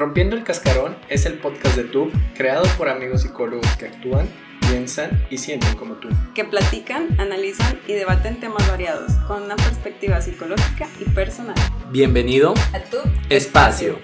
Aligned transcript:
Rompiendo 0.00 0.34
el 0.34 0.44
Cascarón 0.44 0.96
es 1.10 1.26
el 1.26 1.34
podcast 1.34 1.76
de 1.76 1.84
TUB 1.84 2.10
creado 2.34 2.64
por 2.78 2.88
amigos 2.88 3.20
psicólogos 3.20 3.66
que 3.76 3.84
actúan, 3.84 4.26
piensan 4.60 5.26
y 5.28 5.36
sienten 5.36 5.76
como 5.76 5.96
tú. 5.96 6.08
Que 6.34 6.42
platican, 6.42 7.20
analizan 7.20 7.78
y 7.86 7.92
debaten 7.92 8.40
temas 8.40 8.66
variados 8.66 9.12
con 9.28 9.42
una 9.42 9.56
perspectiva 9.56 10.22
psicológica 10.22 10.88
y 10.98 11.04
personal. 11.10 11.54
Bienvenido 11.90 12.54
A 12.72 12.80
tu 12.80 12.96
Espacio. 13.28 13.98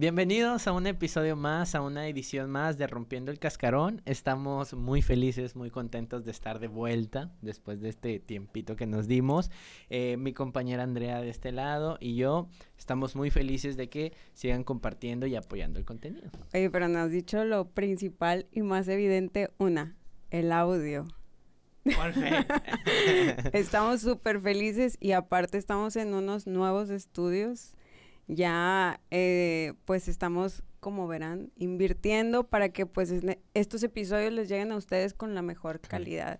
Bienvenidos 0.00 0.68
a 0.68 0.72
un 0.72 0.86
episodio 0.86 1.34
más, 1.34 1.74
a 1.74 1.80
una 1.80 2.06
edición 2.06 2.48
más 2.52 2.78
de 2.78 2.86
Rompiendo 2.86 3.32
el 3.32 3.40
Cascarón. 3.40 4.00
Estamos 4.04 4.72
muy 4.72 5.02
felices, 5.02 5.56
muy 5.56 5.70
contentos 5.70 6.24
de 6.24 6.30
estar 6.30 6.60
de 6.60 6.68
vuelta 6.68 7.32
después 7.42 7.80
de 7.80 7.88
este 7.88 8.20
tiempito 8.20 8.76
que 8.76 8.86
nos 8.86 9.08
dimos. 9.08 9.50
Eh, 9.90 10.16
mi 10.16 10.32
compañera 10.32 10.84
Andrea 10.84 11.20
de 11.20 11.30
este 11.30 11.50
lado 11.50 11.98
y 12.00 12.14
yo 12.14 12.48
estamos 12.78 13.16
muy 13.16 13.30
felices 13.30 13.76
de 13.76 13.88
que 13.90 14.12
sigan 14.34 14.62
compartiendo 14.62 15.26
y 15.26 15.34
apoyando 15.34 15.80
el 15.80 15.84
contenido. 15.84 16.30
Oye, 16.54 16.70
pero 16.70 16.86
nos 16.86 17.06
has 17.06 17.10
dicho 17.10 17.44
lo 17.44 17.68
principal 17.70 18.46
y 18.52 18.62
más 18.62 18.86
evidente, 18.86 19.50
una, 19.58 19.96
el 20.30 20.52
audio. 20.52 21.08
estamos 23.52 24.02
súper 24.02 24.40
felices 24.40 24.96
y 25.00 25.10
aparte 25.10 25.58
estamos 25.58 25.96
en 25.96 26.14
unos 26.14 26.46
nuevos 26.46 26.88
estudios 26.88 27.74
ya 28.28 29.00
eh, 29.10 29.72
pues 29.84 30.06
estamos, 30.06 30.62
como 30.80 31.08
verán, 31.08 31.50
invirtiendo 31.56 32.44
para 32.44 32.68
que 32.68 32.86
pues 32.86 33.12
estos 33.54 33.82
episodios 33.82 34.32
les 34.32 34.48
lleguen 34.48 34.70
a 34.70 34.76
ustedes 34.76 35.14
con 35.14 35.34
la 35.34 35.42
mejor 35.42 35.80
calidad. 35.80 36.38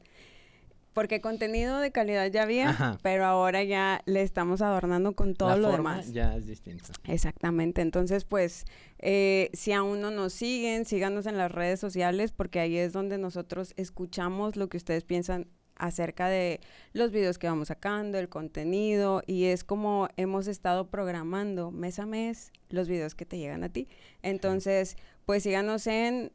Porque 0.93 1.21
contenido 1.21 1.79
de 1.79 1.93
calidad 1.93 2.27
ya 2.27 2.43
había, 2.43 2.99
pero 3.03 3.25
ahora 3.25 3.63
ya 3.63 4.03
le 4.05 4.23
estamos 4.23 4.63
adornando 4.63 5.13
con 5.13 5.35
todo 5.35 5.57
lo 5.57 5.71
demás. 5.71 6.13
Ya 6.13 6.35
es 6.35 6.47
distinto. 6.47 6.87
Exactamente. 7.05 7.83
Entonces, 7.83 8.25
pues, 8.25 8.65
eh, 8.99 9.49
si 9.53 9.73
aún 9.73 10.01
no 10.01 10.11
nos 10.11 10.33
siguen, 10.33 10.87
síganos 10.87 11.27
en 11.27 11.39
las 11.39 11.53
redes 11.53 11.79
sociales, 11.79 12.33
porque 12.33 12.59
ahí 12.59 12.77
es 12.77 12.93
donde 12.93 13.17
nosotros 13.17 13.75
escuchamos 13.77 14.57
lo 14.57 14.69
que 14.69 14.77
ustedes 14.77 15.05
piensan 15.05 15.47
acerca 15.79 16.29
de 16.29 16.61
los 16.93 17.11
videos 17.11 17.39
que 17.39 17.47
vamos 17.47 17.69
sacando, 17.69 18.19
el 18.19 18.29
contenido, 18.29 19.23
y 19.27 19.45
es 19.45 19.65
como 19.65 20.09
hemos 20.17 20.47
estado 20.47 20.89
programando 20.89 21.71
mes 21.71 21.99
a 21.99 22.07
mes 22.07 22.53
los 22.69 22.89
videos 22.89 23.15
que 23.15 23.25
te 23.25 23.39
llegan 23.39 23.65
a 23.65 23.69
ti. 23.69 23.89
Entonces, 24.23 24.97
pues 25.25 25.43
síganos 25.43 25.87
en... 25.87 26.33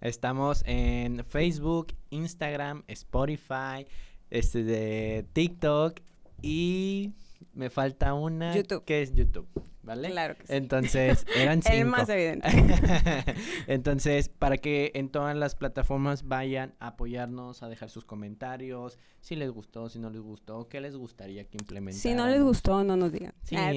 Estamos 0.00 0.62
en 0.66 1.24
Facebook, 1.24 1.94
Instagram, 2.10 2.82
Spotify, 2.88 3.86
este 4.30 4.64
de 4.64 5.26
TikTok 5.32 6.00
y 6.40 7.12
me 7.54 7.70
falta 7.70 8.14
una 8.14 8.54
YouTube. 8.54 8.84
que 8.84 9.02
es 9.02 9.14
YouTube. 9.14 9.46
¿Vale? 9.82 10.10
Claro 10.10 10.36
que 10.36 10.46
sí. 10.46 10.52
Entonces, 10.54 11.26
eran 11.36 11.62
cinco. 11.62 11.76
El 11.76 11.84
más 11.86 12.08
evidente. 12.08 12.48
Entonces, 13.66 14.28
para 14.28 14.56
que 14.58 14.92
en 14.94 15.08
todas 15.08 15.36
las 15.36 15.54
plataformas 15.54 16.26
vayan 16.28 16.74
a 16.78 16.88
apoyarnos, 16.88 17.62
a 17.62 17.68
dejar 17.68 17.90
sus 17.90 18.04
comentarios, 18.04 18.98
si 19.20 19.36
les 19.36 19.50
gustó, 19.50 19.88
si 19.88 19.98
no 19.98 20.10
les 20.10 20.20
gustó, 20.20 20.68
qué 20.68 20.80
les 20.80 20.96
gustaría 20.96 21.44
que 21.44 21.56
implementáramos. 21.60 22.02
Si 22.02 22.14
no 22.14 22.26
les 22.26 22.42
gustó, 22.42 22.82
no 22.84 22.96
nos 22.96 23.12
digan. 23.12 23.34
Sí, 23.44 23.56
Ah, 23.62 23.72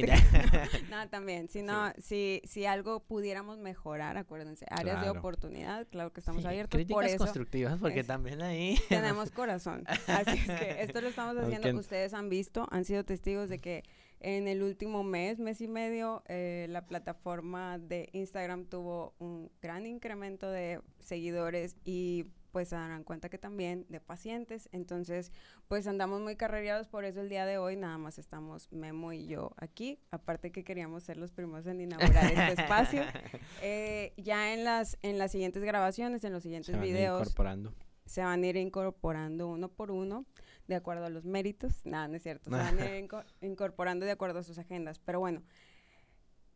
no, 0.90 1.10
también, 1.10 1.48
si 1.50 1.62
no, 1.62 1.92
si, 2.00 2.42
si 2.46 2.66
algo 2.66 3.02
pudiéramos 3.02 3.60
mejorar, 3.60 4.18
acuérdense, 4.18 4.66
áreas 4.70 5.02
de 5.02 5.10
oportunidad, 5.10 5.88
claro 5.88 6.12
que 6.12 6.20
estamos 6.20 6.42
Sí, 6.42 6.48
abiertos. 6.48 6.78
Críticas 6.78 6.96
por 6.96 7.06
eso 7.06 7.18
constructivas, 7.18 7.80
porque 7.80 8.00
es- 8.02 8.08
también 8.08 8.42
ahí... 8.42 8.80
tenemos 8.90 9.30
corazón. 9.32 9.84
Así 10.08 10.38
es 10.38 10.46
que 10.60 10.82
esto 10.82 11.02
lo 11.02 11.10
estamos 11.10 11.38
haciendo. 11.38 11.68
Aunque- 11.68 11.80
Ustedes 11.86 12.14
han 12.14 12.30
visto, 12.30 12.68
han 12.72 12.84
sido 12.86 13.04
testigos 13.06 13.48
de 13.50 13.60
que 13.60 13.84
en 14.20 14.48
el 14.48 14.64
último 14.64 15.04
mes, 15.04 15.40
mes 15.40 15.62
y 15.62 15.68
medio, 15.68 16.24
eh, 16.28 16.68
la 16.70 16.86
plataforma 16.88 17.78
de 17.78 18.10
Instagram 18.14 18.66
tuvo 18.66 19.14
un 19.20 19.52
gran 19.62 19.86
incremento 19.86 20.50
de 20.50 20.82
seguidores 21.00 21.78
y 21.84 22.26
pues 22.56 22.70
se 22.70 22.76
darán 22.76 23.04
cuenta 23.04 23.28
que 23.28 23.38
también 23.38 23.86
de 23.90 24.00
pacientes. 24.00 24.70
Entonces, 24.72 25.34
pues 25.68 25.88
andamos 25.88 26.22
muy 26.22 26.38
carrereados, 26.38 26.88
por 26.88 27.04
eso 27.04 27.20
el 27.20 27.28
día 27.28 27.46
de 27.46 27.58
hoy 27.58 27.76
nada 27.76 27.98
más 27.98 28.18
estamos 28.18 28.72
Memo 28.72 29.12
y 29.12 29.28
yo 29.28 29.52
aquí. 29.58 30.00
Aparte 30.10 30.54
que 30.54 30.64
queríamos 30.64 31.04
ser 31.04 31.18
los 31.18 31.34
primeros 31.34 31.68
en 31.68 31.82
inaugurar 31.82 32.32
este 32.32 32.62
espacio. 32.62 33.04
Eh, 33.62 34.14
ya 34.18 34.54
en 34.54 34.64
las, 34.64 34.98
en 35.02 35.18
las 35.18 35.32
siguientes 35.32 35.64
grabaciones, 35.64 36.24
en 36.24 36.34
los 36.34 36.44
Se 36.44 36.48
siguientes 36.48 36.74
van 36.76 36.84
a 36.84 36.88
ir 36.88 36.94
videos, 36.94 37.22
incorporando. 37.22 37.74
Se 38.06 38.22
van 38.22 38.44
a 38.44 38.48
ir 38.48 38.56
incorporando 38.58 39.48
uno 39.48 39.70
por 39.70 39.92
uno 39.92 40.26
de 40.68 40.76
acuerdo 40.76 41.06
a 41.06 41.10
los 41.10 41.26
méritos. 41.26 41.86
Nada, 41.86 42.08
no 42.08 42.16
es 42.16 42.24
cierto. 42.24 42.50
Se 42.50 42.56
van 42.56 42.80
a 42.80 42.86
ir 42.96 43.04
inco- 43.08 43.26
incorporando 43.42 44.06
de 44.06 44.12
acuerdo 44.12 44.40
a 44.40 44.44
sus 44.44 44.58
agendas. 44.58 45.00
Pero 45.00 45.20
bueno, 45.20 45.42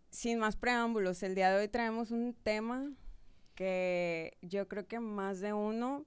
sin 0.09 0.39
más 0.39 0.55
preámbulos, 0.55 1.21
el 1.23 1.35
día 1.35 1.51
de 1.51 1.59
hoy 1.61 1.67
traemos 1.67 2.11
un 2.11 2.33
tema 2.33 2.91
que 3.55 4.37
yo 4.41 4.67
creo 4.67 4.87
que 4.87 4.99
más 4.99 5.39
de 5.41 5.53
uno 5.53 6.05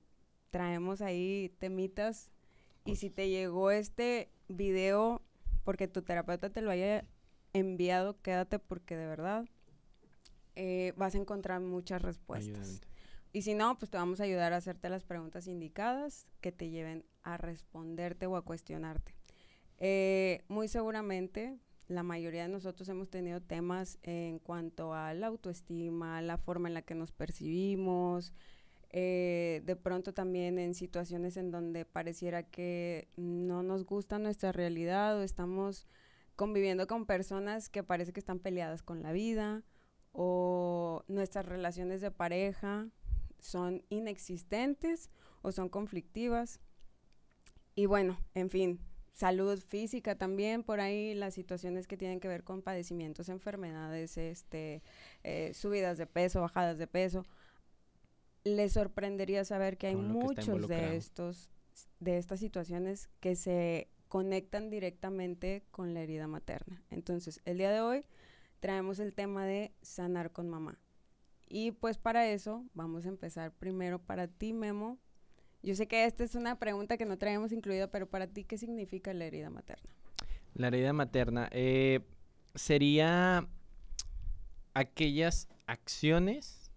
traemos 0.51 1.01
ahí 1.01 1.55
temitas. 1.59 2.31
Y 2.85 2.97
si 2.97 3.11
te 3.11 3.29
llegó 3.29 3.71
este 3.71 4.29
video 4.49 5.23
porque 5.65 5.87
tu 5.87 6.03
terapeuta 6.03 6.51
te 6.51 6.63
lo 6.63 6.71
haya 6.73 7.05
enviado, 7.53 8.21
quédate 8.23 8.59
porque 8.59 8.97
de 8.97 9.07
verdad 9.07 9.45
eh, 10.57 10.93
vas 10.97 11.15
a 11.15 11.19
encontrar 11.19 11.61
muchas 11.61 12.03
respuestas. 12.03 12.69
Ayúdame. 12.69 12.92
Y 13.33 13.43
si 13.43 13.55
no, 13.55 13.79
pues 13.79 13.91
te 13.91 13.97
vamos 13.97 14.21
a 14.21 14.25
ayudar 14.25 14.53
a 14.53 14.59
hacerte 14.59 14.89
las 14.91 15.05
preguntas 15.05 15.47
indicadas 15.47 16.27
que 16.41 16.53
te 16.53 16.69
lleven 16.69 17.05
a 17.23 17.39
responderte 17.39 18.27
o 18.27 18.37
a 18.37 18.45
cuestionarte. 18.45 19.15
Eh, 19.79 20.45
muy 20.49 20.69
seguramente 20.69 21.59
la 21.89 22.03
mayoría 22.03 22.43
de 22.43 22.49
nosotros 22.49 22.89
hemos 22.89 23.11
tenido 23.11 23.41
temas 23.41 23.99
en 24.03 24.39
cuanto 24.39 24.95
a 24.95 25.15
la 25.15 25.27
autoestima, 25.29 26.23
la 26.23 26.39
forma 26.39 26.69
en 26.69 26.75
la 26.75 26.83
que 26.83 26.95
nos 26.95 27.13
percibimos, 27.13 28.33
eh, 28.91 29.63
de 29.65 29.77
pronto 29.77 30.13
también 30.13 30.59
en 30.59 30.75
situaciones 30.75 31.37
en 31.37 31.51
donde 31.51 31.85
pareciera 31.85 32.43
que 32.43 33.09
no 33.17 33.63
nos 33.63 33.85
gusta 33.85 34.19
nuestra 34.19 34.53
realidad 34.53 35.19
o 35.19 35.23
estamos 35.23 35.87
conviviendo 36.37 36.87
con 36.87 37.07
personas 37.07 37.69
que 37.69 37.83
parece 37.83 38.13
que 38.13 38.21
están 38.21 38.39
peleadas 38.39 38.83
con 38.83 39.03
la 39.03 39.13
vida 39.13 39.63
o 40.13 41.05
nuestras 41.09 41.47
relaciones 41.47 42.01
de 42.01 42.11
pareja 42.11 42.89
son 43.43 43.85
inexistentes 43.91 45.11
o 45.43 45.53
son 45.53 45.69
conflictivas. 45.69 46.61
Y 47.75 47.87
bueno, 47.87 48.19
en 48.35 48.49
fin, 48.49 48.81
salud 49.13 49.59
física 49.59 50.17
también, 50.17 50.63
por 50.63 50.81
ahí 50.81 51.15
las 51.15 51.35
situaciones 51.35 51.87
que 51.87 51.97
tienen 51.97 52.21
que 52.21 52.29
ver 52.29 52.45
con 52.45 52.63
padecimientos, 52.63 53.29
enfermedades, 53.29 54.17
este, 54.17 54.83
eh, 55.25 55.53
subidas 55.55 55.99
de 55.99 56.07
peso, 56.07 56.41
bajadas 56.41 56.79
de 56.79 56.87
peso. 56.87 57.27
Les 58.45 58.73
sorprendería 58.73 59.45
saber 59.45 59.77
que 59.77 59.89
hay 59.89 59.95
que 59.95 60.01
está 60.01 60.13
muchos 60.13 60.69
de 60.69 60.97
estos, 60.97 61.51
de 62.01 62.19
estas 62.19 62.41
situaciones 62.41 63.09
que 63.21 63.37
se 63.37 63.89
conectan 64.09 64.71
directamente 64.71 65.65
con 65.71 65.95
la 65.95 66.03
herida 66.03 66.27
materna. 66.27 66.83
Entonces, 66.91 67.41
el 67.45 67.59
día 67.59 67.73
de 67.73 67.81
hoy 67.81 68.05
traemos 68.61 68.99
el 68.99 69.15
tema 69.15 69.47
de 69.47 69.73
sanar 69.83 70.31
con 70.33 70.49
mamá. 70.49 70.79
Y 71.55 71.73
pues 71.73 71.99
para 71.99 72.27
eso 72.29 72.65
vamos 72.73 73.05
a 73.05 73.11
empezar 73.11 73.53
primero 73.53 73.99
para 73.99 74.27
ti, 74.27 74.55
Memo. 74.55 74.99
Yo 75.63 75.75
sé 75.75 75.87
que 75.87 76.07
esta 76.07 76.25
es 76.25 76.35
una 76.35 76.59
pregunta 76.59 76.97
que 76.97 77.05
no 77.05 77.19
traemos 77.19 77.53
incluida, 77.53 77.91
pero 77.91 78.09
para 78.09 78.27
ti, 78.27 78.45
¿qué 78.45 78.57
significa 78.57 79.13
la 79.13 79.27
herida 79.27 79.51
materna? 79.51 79.91
La 80.55 80.69
herida 80.69 80.95
materna 80.95 81.51
eh, 81.53 82.01
sería 82.55 83.47
aquellas 84.73 85.47
acciones, 85.67 86.71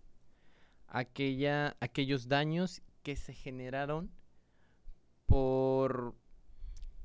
aquella, 0.87 1.77
aquellos 1.79 2.27
daños 2.27 2.81
que 3.01 3.15
se 3.15 3.33
generaron 3.33 4.11
por, 5.25 6.15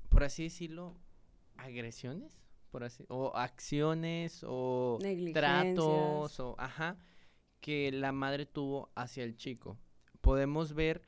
por 0.09 0.25
así 0.25 0.43
decirlo, 0.43 0.97
agresiones, 1.57 2.37
por 2.73 2.83
así, 2.83 3.05
o 3.09 3.37
acciones 3.37 4.45
o 4.45 4.99
tratos 5.33 6.41
o 6.41 6.57
ajá 6.59 6.97
que 7.61 7.93
la 7.93 8.13
madre 8.13 8.47
tuvo 8.47 8.91
hacia 8.95 9.25
el 9.25 9.37
chico. 9.37 9.79
Podemos 10.21 10.75
ver 10.75 11.03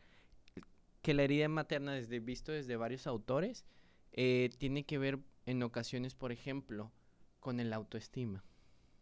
que 1.03 1.15
la 1.15 1.25
herida 1.25 1.49
materna, 1.49 1.93
desde 1.93 2.21
visto 2.21 2.53
desde 2.53 2.77
varios 2.77 3.07
autores, 3.07 3.65
eh, 4.13 4.51
tiene 4.59 4.85
que 4.85 4.99
ver 4.99 5.19
en 5.47 5.63
ocasiones, 5.63 6.15
por 6.15 6.33
ejemplo, 6.33 6.93
con 7.41 7.61
el 7.61 7.73
autoestima. 7.73 8.45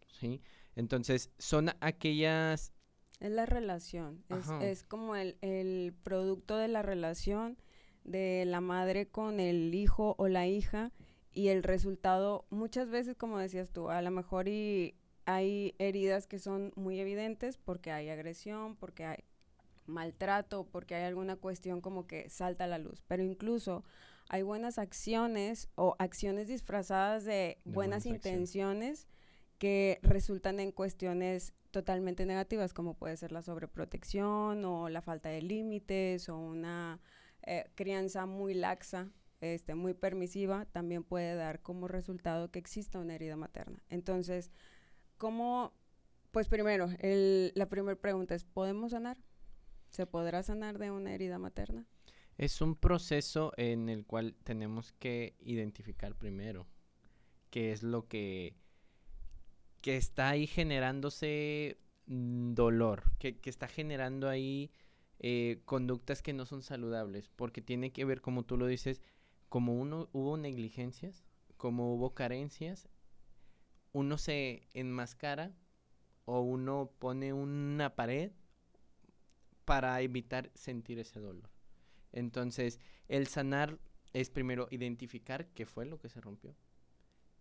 ¿sí? 0.09 0.41
Entonces, 0.77 1.31
son 1.39 1.71
aquellas... 1.81 2.73
Es 3.21 3.31
la 3.31 3.45
relación, 3.45 4.25
es, 4.63 4.83
como 4.83 5.15
el, 5.15 5.37
el 5.43 5.93
producto 6.03 6.57
de 6.57 6.69
la 6.69 6.81
relación 6.81 7.59
de 8.05 8.45
la 8.47 8.63
madre 8.63 9.09
con 9.09 9.41
el 9.41 9.75
hijo 9.75 10.15
o 10.17 10.27
la 10.27 10.47
hija 10.47 10.91
y 11.33 11.49
el 11.49 11.63
resultado, 11.63 12.47
muchas 12.49 12.89
veces, 12.89 13.17
como 13.17 13.39
decías 13.39 13.73
tú, 13.73 13.91
a 13.91 14.01
lo 14.01 14.11
mejor 14.11 14.49
y 14.49 14.95
hay 15.35 15.75
heridas 15.79 16.27
que 16.27 16.39
son 16.39 16.73
muy 16.77 16.99
evidentes 16.99 17.57
porque 17.59 17.93
hay 17.93 18.09
agresión, 18.09 18.77
porque 18.77 19.05
hay 19.05 19.25
maltrato, 19.87 20.67
porque 20.71 20.95
hay 20.95 21.05
alguna 21.05 21.37
cuestión 21.37 21.81
como 21.81 22.07
que 22.07 22.29
salta 22.31 22.65
a 22.65 22.67
la 22.67 22.79
luz, 22.79 23.03
pero 23.07 23.23
incluso 23.23 23.85
hay 24.29 24.43
buenas 24.43 24.79
acciones 24.79 25.69
o 25.75 25.97
acciones 25.99 26.49
disfrazadas 26.49 27.25
de, 27.25 27.59
De 27.65 27.75
buenas 27.75 28.05
buenas 28.05 28.07
acciones. 28.07 28.27
intenciones 28.27 29.09
que 29.59 29.99
resultan 30.03 30.61
en 30.61 30.73
cuestiones 30.73 31.53
totalmente 31.71 32.27
negativas, 32.27 32.73
como 32.73 32.95
puede 32.95 33.17
ser 33.17 33.33
la 33.33 33.43
sobreprotección 33.43 34.65
o 34.65 34.89
la 34.89 35.03
falta 35.03 35.29
de 35.29 35.43
límites 35.43 36.29
o 36.29 36.39
una 36.39 37.01
eh, 37.43 37.67
crianza 37.75 38.27
muy 38.27 38.55
laxa, 38.55 39.11
este, 39.41 39.75
muy 39.75 39.95
permisiva, 39.95 40.67
también 40.67 41.05
puede 41.05 41.35
dar 41.35 41.61
como 41.61 41.89
resultado 41.89 42.51
que 42.51 42.59
exista 42.59 42.99
una 42.99 43.15
herida 43.15 43.37
materna. 43.37 43.83
Entonces, 43.89 44.51
¿cómo? 45.21 45.75
Pues 46.31 46.49
primero, 46.49 46.89
la 47.55 47.69
primera 47.69 48.01
pregunta 48.01 48.35
es, 48.35 48.45
¿podemos 48.45 48.93
sanar? 48.93 49.19
¿Se 49.91 50.07
podrá 50.07 50.43
sanar 50.43 50.79
de 50.79 50.91
una 50.91 51.13
herida 51.13 51.39
materna? 51.39 51.87
Es 52.39 52.63
un 52.63 52.75
proceso 52.75 53.53
en 53.59 53.91
el 53.91 54.07
cual 54.07 54.35
tenemos 54.45 54.93
que 54.93 55.37
identificar 55.41 56.15
primero 56.15 56.67
qué 57.51 57.73
es 57.73 57.83
lo 57.83 58.09
que, 58.09 58.55
que 59.83 59.99
está 59.99 60.31
ahí 60.31 60.47
generándose 60.47 61.77
mm, 62.07 62.55
dolor, 62.55 63.03
que, 63.19 63.39
que 63.39 63.51
está 63.51 63.69
generando 63.69 64.29
ahí 64.29 64.71
eh, 65.19 65.61
conductas 65.67 66.23
que 66.23 66.33
no 66.33 66.47
son 66.47 66.63
saludables, 66.63 67.29
porque 67.29 67.61
tiene 67.61 67.93
que 67.93 68.07
ver, 68.07 68.23
como 68.23 68.45
tú 68.45 68.57
lo 68.57 68.67
dices, 68.67 69.03
como 69.51 69.75
uno 69.75 70.09
hubo 70.13 70.39
negligencias, 70.39 71.25
como 71.59 71.93
hubo 71.93 72.15
carencias, 72.15 72.89
uno 73.93 74.19
se 74.19 74.69
enmascara 74.75 75.55
o 76.25 76.41
uno 76.41 76.93
pone 76.99 77.33
una 77.33 77.97
pared 77.97 78.33
para 79.65 80.01
evitar 80.01 80.51
sentir 80.55 80.99
ese 80.99 81.21
dolor. 81.21 81.51
Entonces, 82.13 82.81
el 83.09 83.27
sanar 83.27 83.79
es 84.13 84.31
primero 84.31 84.69
identificar 84.71 85.47
qué 85.49 85.67
fue 85.67 85.87
lo 85.87 85.99
que 85.99 86.09
se 86.09 86.21
rompió 86.21 86.55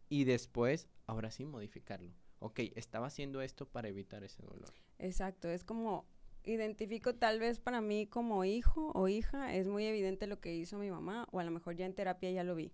y 0.09 0.23
después, 0.23 0.89
ahora 1.05 1.31
sí, 1.31 1.45
modificarlo. 1.45 2.13
Ok, 2.39 2.59
estaba 2.75 3.07
haciendo 3.07 3.41
esto 3.41 3.67
para 3.67 3.89
evitar 3.89 4.23
ese 4.23 4.41
dolor. 4.43 4.73
Exacto, 4.97 5.47
es 5.49 5.63
como 5.63 6.05
identifico 6.43 7.13
tal 7.15 7.39
vez 7.39 7.59
para 7.59 7.81
mí 7.81 8.07
como 8.07 8.43
hijo 8.43 8.91
o 8.95 9.07
hija, 9.07 9.53
es 9.53 9.67
muy 9.67 9.85
evidente 9.85 10.25
lo 10.25 10.39
que 10.39 10.55
hizo 10.55 10.77
mi 10.77 10.89
mamá 10.89 11.27
o 11.31 11.39
a 11.39 11.43
lo 11.43 11.51
mejor 11.51 11.75
ya 11.75 11.85
en 11.85 11.93
terapia 11.93 12.31
ya 12.31 12.43
lo 12.43 12.55
vi. 12.55 12.71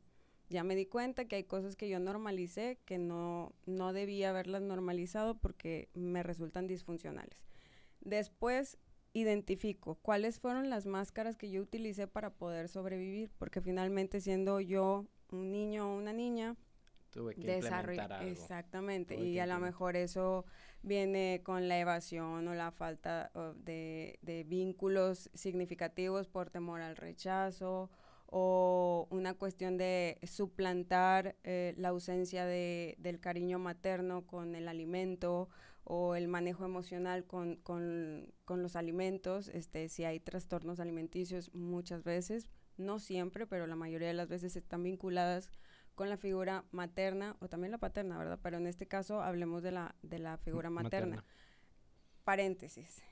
Ya 0.50 0.64
me 0.64 0.76
di 0.76 0.86
cuenta 0.86 1.26
que 1.26 1.38
hay 1.38 1.44
cosas 1.44 1.76
que 1.76 1.90
yo 1.90 2.00
normalicé 2.00 2.78
que 2.86 2.98
no, 2.98 3.54
no 3.66 3.94
debía 3.94 4.30
haberlas 4.30 4.62
normalizado 4.62 5.36
porque 5.36 5.90
me 5.94 6.24
resultan 6.24 6.68
disfuncionales. 6.68 7.38
Después 8.02 8.78
identifico 9.14 9.96
cuáles 9.96 10.40
fueron 10.40 10.70
las 10.70 10.86
máscaras 10.86 11.38
que 11.38 11.50
yo 11.50 11.62
utilicé 11.62 12.08
para 12.08 12.32
poder 12.32 12.68
sobrevivir, 12.68 13.32
porque 13.38 13.62
finalmente 13.62 14.20
siendo 14.20 14.60
yo 14.60 15.06
un 15.32 15.52
niño 15.52 15.92
o 15.92 15.98
una 15.98 16.14
niña, 16.14 16.56
Tuve 17.12 17.34
que 17.34 17.42
implementar 17.42 18.12
algo. 18.12 18.30
Exactamente, 18.30 19.16
Tuve 19.16 19.28
y 19.28 19.40
a 19.40 19.48
lo 19.48 19.58
mejor 19.60 19.96
eso 19.96 20.46
viene 20.82 21.42
con 21.44 21.70
la 21.70 21.80
evasión 21.80 22.46
o 22.48 22.54
la 22.54 22.72
falta 22.72 23.32
de, 23.56 24.20
de 24.22 24.44
vínculos 24.44 25.30
significativos 25.34 26.28
por 26.28 26.50
temor 26.50 26.82
al 26.82 26.98
rechazo 26.98 27.90
o 28.28 29.08
una 29.12 29.34
cuestión 29.34 29.78
de 29.78 30.20
suplantar 30.24 31.36
eh, 31.44 31.74
la 31.78 31.90
ausencia 31.90 32.46
de, 32.46 32.96
del 33.00 33.20
cariño 33.20 33.60
materno 33.60 34.26
con 34.26 34.56
el 34.56 34.68
alimento 34.68 35.50
o 35.84 36.16
el 36.16 36.28
manejo 36.28 36.66
emocional 36.66 37.26
con, 37.26 37.58
con, 37.58 38.34
con 38.44 38.64
los 38.64 38.76
alimentos, 38.76 39.50
este, 39.50 39.88
si 39.90 40.04
hay 40.04 40.20
trastornos 40.20 40.80
alimenticios 40.80 41.54
muchas 41.54 42.04
veces, 42.04 42.48
no 42.78 42.98
siempre, 43.00 43.46
pero 43.46 43.68
la 43.68 43.76
mayoría 43.76 44.08
de 44.08 44.16
las 44.16 44.28
veces 44.28 44.56
están 44.56 44.82
vinculadas 44.84 45.50
con 45.94 46.10
la 46.10 46.18
figura 46.18 46.66
materna 46.72 47.38
o 47.40 47.48
también 47.48 47.72
la 47.72 47.78
paterna, 47.78 48.18
¿verdad? 48.18 48.40
Pero 48.42 48.58
en 48.58 48.68
este 48.68 48.88
caso 48.88 49.22
hablemos 49.22 49.62
de 49.64 49.72
la, 49.72 49.96
de 50.02 50.20
la 50.20 50.38
figura 50.38 50.70
materna. 50.70 51.24
Paréntesis. 52.24 53.04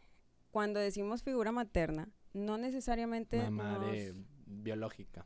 Cuando 0.52 0.80
decimos 0.80 1.24
figura 1.24 1.52
materna, 1.52 2.10
no 2.34 2.58
necesariamente... 2.58 3.50
Madre 3.52 4.08
nos- 4.14 4.26
biológica. 4.62 5.26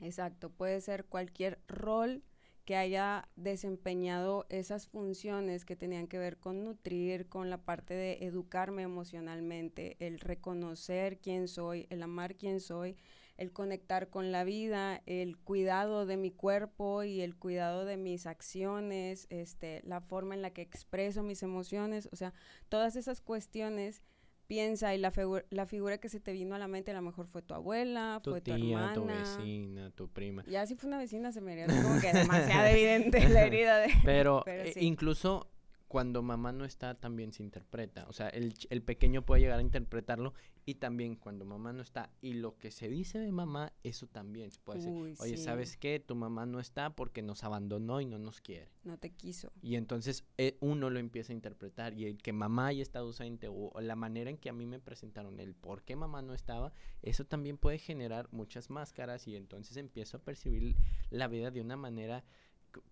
Exacto, 0.00 0.50
puede 0.50 0.80
ser 0.80 1.06
cualquier 1.06 1.60
rol 1.66 2.22
que 2.68 2.76
haya 2.76 3.26
desempeñado 3.34 4.44
esas 4.50 4.88
funciones 4.88 5.64
que 5.64 5.74
tenían 5.74 6.06
que 6.06 6.18
ver 6.18 6.36
con 6.36 6.64
nutrir, 6.64 7.26
con 7.26 7.48
la 7.48 7.64
parte 7.64 7.94
de 7.94 8.18
educarme 8.26 8.82
emocionalmente, 8.82 9.96
el 10.00 10.20
reconocer 10.20 11.18
quién 11.18 11.48
soy, 11.48 11.86
el 11.88 12.02
amar 12.02 12.36
quién 12.36 12.60
soy, 12.60 12.96
el 13.38 13.52
conectar 13.52 14.10
con 14.10 14.32
la 14.32 14.44
vida, 14.44 15.00
el 15.06 15.38
cuidado 15.38 16.04
de 16.04 16.18
mi 16.18 16.30
cuerpo 16.30 17.04
y 17.04 17.22
el 17.22 17.36
cuidado 17.36 17.86
de 17.86 17.96
mis 17.96 18.26
acciones, 18.26 19.28
este, 19.30 19.80
la 19.84 20.02
forma 20.02 20.34
en 20.34 20.42
la 20.42 20.50
que 20.50 20.60
expreso 20.60 21.22
mis 21.22 21.42
emociones, 21.42 22.08
o 22.12 22.16
sea, 22.16 22.34
todas 22.68 22.96
esas 22.96 23.22
cuestiones 23.22 24.02
piensa 24.48 24.94
y 24.94 24.98
la, 24.98 25.12
figu- 25.12 25.44
la 25.50 25.66
figura 25.66 25.98
que 25.98 26.08
se 26.08 26.18
te 26.18 26.32
vino 26.32 26.54
a 26.56 26.58
la 26.58 26.66
mente 26.66 26.90
a 26.90 26.94
lo 26.94 27.02
mejor 27.02 27.26
fue 27.28 27.42
tu 27.42 27.54
abuela, 27.54 28.18
Tu 28.24 28.30
fue 28.30 28.40
tu 28.40 28.44
tía, 28.56 28.56
tu 28.56 29.02
hermana. 29.02 29.12
vecina, 29.36 29.90
tu 29.92 30.08
prima. 30.08 30.42
Ya 30.48 30.66
si 30.66 30.74
fue 30.74 30.88
una 30.88 30.98
vecina 30.98 31.30
se 31.30 31.40
me 31.40 31.52
haría 31.52 31.66
como 31.66 32.00
que 32.00 32.12
demasiado 32.12 32.66
evidente 32.66 33.28
la 33.28 33.42
herida 33.44 33.78
de... 33.78 33.88
Pero, 34.04 34.42
Pero 34.44 34.62
eh, 34.64 34.72
sí. 34.72 34.80
incluso 34.80 35.46
cuando 35.88 36.22
mamá 36.22 36.52
no 36.52 36.64
está, 36.64 36.94
también 36.94 37.32
se 37.32 37.42
interpreta. 37.42 38.06
O 38.08 38.12
sea, 38.12 38.28
el, 38.28 38.54
el 38.68 38.82
pequeño 38.82 39.24
puede 39.24 39.40
llegar 39.40 39.58
a 39.58 39.62
interpretarlo 39.62 40.34
y 40.66 40.74
también 40.74 41.16
cuando 41.16 41.46
mamá 41.46 41.72
no 41.72 41.80
está 41.80 42.10
y 42.20 42.34
lo 42.34 42.58
que 42.58 42.70
se 42.70 42.90
dice 42.90 43.18
de 43.18 43.32
mamá, 43.32 43.72
eso 43.82 44.06
también 44.06 44.50
se 44.50 44.60
puede 44.60 44.80
decir. 44.80 45.16
Oye, 45.18 45.38
sí, 45.38 45.42
¿sabes 45.42 45.78
qué? 45.78 45.98
Tu 45.98 46.14
mamá 46.14 46.44
no 46.44 46.60
está 46.60 46.90
porque 46.90 47.22
nos 47.22 47.42
abandonó 47.42 48.02
y 48.02 48.06
no 48.06 48.18
nos 48.18 48.42
quiere. 48.42 48.68
No 48.84 48.98
te 48.98 49.08
quiso. 49.08 49.50
Y 49.62 49.76
entonces 49.76 50.24
eh, 50.36 50.58
uno 50.60 50.90
lo 50.90 50.98
empieza 50.98 51.32
a 51.32 51.36
interpretar 51.36 51.94
y 51.94 52.04
el 52.04 52.18
que 52.18 52.34
mamá 52.34 52.66
haya 52.66 52.82
estado 52.82 53.06
ausente 53.06 53.48
o, 53.48 53.70
o 53.72 53.80
la 53.80 53.96
manera 53.96 54.28
en 54.28 54.36
que 54.36 54.50
a 54.50 54.52
mí 54.52 54.66
me 54.66 54.78
presentaron 54.78 55.40
el 55.40 55.54
por 55.54 55.84
qué 55.84 55.96
mamá 55.96 56.20
no 56.20 56.34
estaba, 56.34 56.74
eso 57.00 57.24
también 57.24 57.56
puede 57.56 57.78
generar 57.78 58.28
muchas 58.30 58.68
máscaras 58.68 59.26
y 59.26 59.36
entonces 59.36 59.78
empiezo 59.78 60.18
a 60.18 60.20
percibir 60.20 60.76
la 61.08 61.28
vida 61.28 61.50
de 61.50 61.62
una 61.62 61.78
manera 61.78 62.24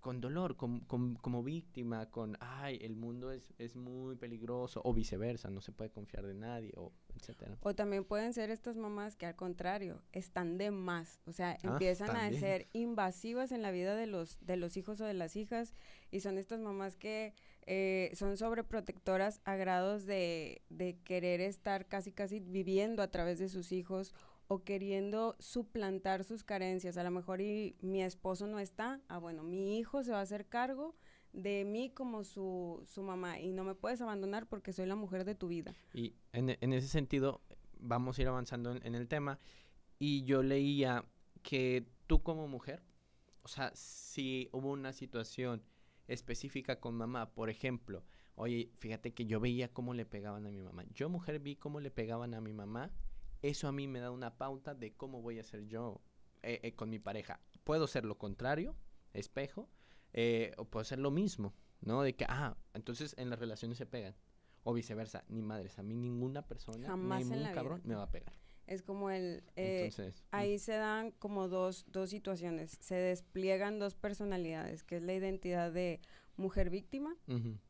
con 0.00 0.21
dolor, 0.21 0.56
con- 0.56 0.81
con- 0.81 1.15
como 1.17 1.43
víctima, 1.43 2.11
con, 2.11 2.37
ay, 2.41 2.79
el 2.83 2.97
mundo 2.97 3.31
es, 3.31 3.53
es 3.59 3.77
muy 3.77 4.17
peligroso 4.17 4.81
o 4.85 4.93
viceversa, 4.94 5.50
no 5.50 5.61
se 5.61 5.73
puede 5.73 5.91
confiar 5.91 6.27
de 6.27 6.35
nadie 6.35 6.73
o 6.77 6.93
etcétera. 7.15 7.56
O 7.62 7.75
también 7.75 8.05
pueden 8.05 8.33
ser 8.33 8.50
estas 8.50 8.77
mamás 8.77 9.17
que 9.17 9.27
al 9.27 9.37
contrario 9.37 10.03
están 10.12 10.59
de 10.59 10.71
más, 10.71 11.21
o 11.27 11.33
sea, 11.33 11.53
Ah, 11.53 11.59
empiezan 11.73 12.11
a 12.17 12.29
ser 12.41 12.69
invasivas 12.73 13.53
en 13.53 13.62
la 13.62 13.71
vida 13.71 13.94
de 13.97 14.06
los, 14.06 14.38
de 14.41 14.56
los 14.56 14.77
hijos 14.77 15.00
o 15.00 15.05
de 15.05 15.15
las 15.15 15.37
hijas 15.37 15.75
y 16.11 16.21
son 16.21 16.38
estas 16.38 16.61
mamás 16.61 16.97
que 16.97 17.35
eh, 17.69 18.12
son 18.14 18.37
sobreprotectoras 18.37 19.40
a 19.45 19.57
grados 19.57 20.07
de, 20.07 20.62
de 20.71 20.99
querer 21.05 21.40
estar 21.40 21.87
casi 21.87 22.12
casi 22.12 22.38
viviendo 22.40 23.02
a 23.02 23.11
través 23.11 23.38
de 23.38 23.49
sus 23.49 23.73
hijos 23.73 24.14
o 24.49 24.62
queriendo 24.65 25.37
suplantar 25.38 26.25
sus 26.25 26.45
carencias. 26.45 26.97
A 26.97 27.05
lo 27.05 27.11
mejor 27.11 27.41
y 27.41 27.76
mi 27.81 28.03
esposo 28.03 28.47
no 28.47 28.59
está, 28.59 29.00
ah 29.09 29.19
bueno, 29.19 29.43
mi 29.43 29.79
hijo 29.79 30.03
se 30.05 30.12
va 30.12 30.19
a 30.19 30.23
hacer 30.23 30.47
cargo 30.47 30.95
de 31.33 31.65
mí 31.65 31.91
como 31.91 32.25
su, 32.25 32.83
su 32.87 33.03
mamá 33.03 33.41
y 33.41 33.53
no 33.53 33.65
me 33.65 33.75
puedes 33.75 34.00
abandonar 34.00 34.47
porque 34.49 34.73
soy 34.73 34.87
la 34.87 34.97
mujer 34.97 35.25
de 35.25 35.35
tu 35.35 35.49
vida. 35.49 35.75
Y 35.93 36.15
en, 36.33 36.50
e- 36.50 36.59
en 36.61 36.73
ese 36.73 36.88
sentido, 36.88 37.43
vamos 37.79 38.19
a 38.19 38.23
ir 38.23 38.29
avanzando 38.29 38.73
en, 38.73 38.87
en 38.87 38.95
el 38.95 39.09
tema. 39.09 39.38
Y 39.99 40.25
yo 40.25 40.43
leía 40.43 41.05
que 41.43 41.87
tú 42.07 42.23
como 42.23 42.49
mujer, 42.49 42.83
o 43.43 43.49
sea, 43.49 43.71
si 43.75 44.49
hubo 44.53 44.71
una 44.71 44.93
situación 44.93 45.62
específica 46.09 46.81
con 46.81 46.95
mamá, 46.95 47.35
por 47.35 47.50
ejemplo, 47.50 48.05
oye, 48.35 48.71
fíjate 48.76 49.12
que 49.12 49.26
yo 49.26 49.41
veía 49.41 49.73
cómo 49.73 49.93
le 49.95 50.07
pegaban 50.07 50.47
a 50.47 50.50
mi 50.50 50.61
mamá. 50.61 50.85
Yo 50.95 51.09
mujer 51.09 51.41
vi 51.41 51.57
cómo 51.57 51.81
le 51.81 51.91
pegaban 51.91 52.35
a 52.35 52.41
mi 52.41 52.53
mamá. 52.53 52.91
Eso 53.47 53.69
a 53.69 53.73
mí 53.73 53.87
me 53.87 54.00
da 54.00 54.11
una 54.11 54.37
pauta 54.37 54.75
de 54.75 54.97
cómo 54.97 55.23
voy 55.23 55.38
a 55.38 55.45
ser 55.45 55.69
yo 55.69 56.00
eh, 56.43 56.59
eh, 56.65 56.75
con 56.75 56.91
mi 56.91 56.99
pareja. 56.99 57.38
Puedo 57.62 57.87
ser 57.87 58.05
lo 58.05 58.19
contrario, 58.19 58.75
espejo, 59.12 59.69
eh, 60.12 60.53
o 60.57 60.65
puedo 60.65 60.83
ser 60.83 60.99
lo 60.99 61.12
mismo, 61.12 61.55
¿no? 61.81 62.03
De 62.03 62.17
que, 62.17 62.26
ah, 62.29 62.57
entonces 62.75 63.15
en 63.19 63.31
las 63.31 63.38
relaciones 63.38 63.79
se 63.79 63.87
pegan. 63.87 64.17
O 64.65 64.75
viceversa, 64.75 65.25
ni 65.29 65.43
madres, 65.43 65.79
a 65.79 65.85
mí 65.85 65.95
ninguna 65.95 66.43
persona, 66.43 66.88
Jamás 66.88 67.23
en 67.23 67.29
ningún 67.29 67.45
vida. 67.45 67.55
cabrón 67.55 67.83
me 67.85 67.95
va 67.95 68.03
a 68.03 68.11
pegar. 68.11 68.33
Es 68.67 68.83
como 68.83 69.11
el... 69.11 69.45
Entonces, 69.55 70.25
mm, 70.25 70.35
Ahí 70.35 70.59
se 70.59 70.73
dan 70.73 71.12
como 71.12 71.47
dos, 71.47 71.87
dos 71.93 72.11
situaciones. 72.11 72.76
Se 72.81 72.97
despliegan 72.97 73.79
dos 73.79 73.95
personalidades, 73.95 74.83
que 74.83 74.97
es 74.97 75.03
la 75.03 75.15
identidad 75.15 75.71
de 75.71 76.00
mujer 76.37 76.71
víctima, 76.71 77.16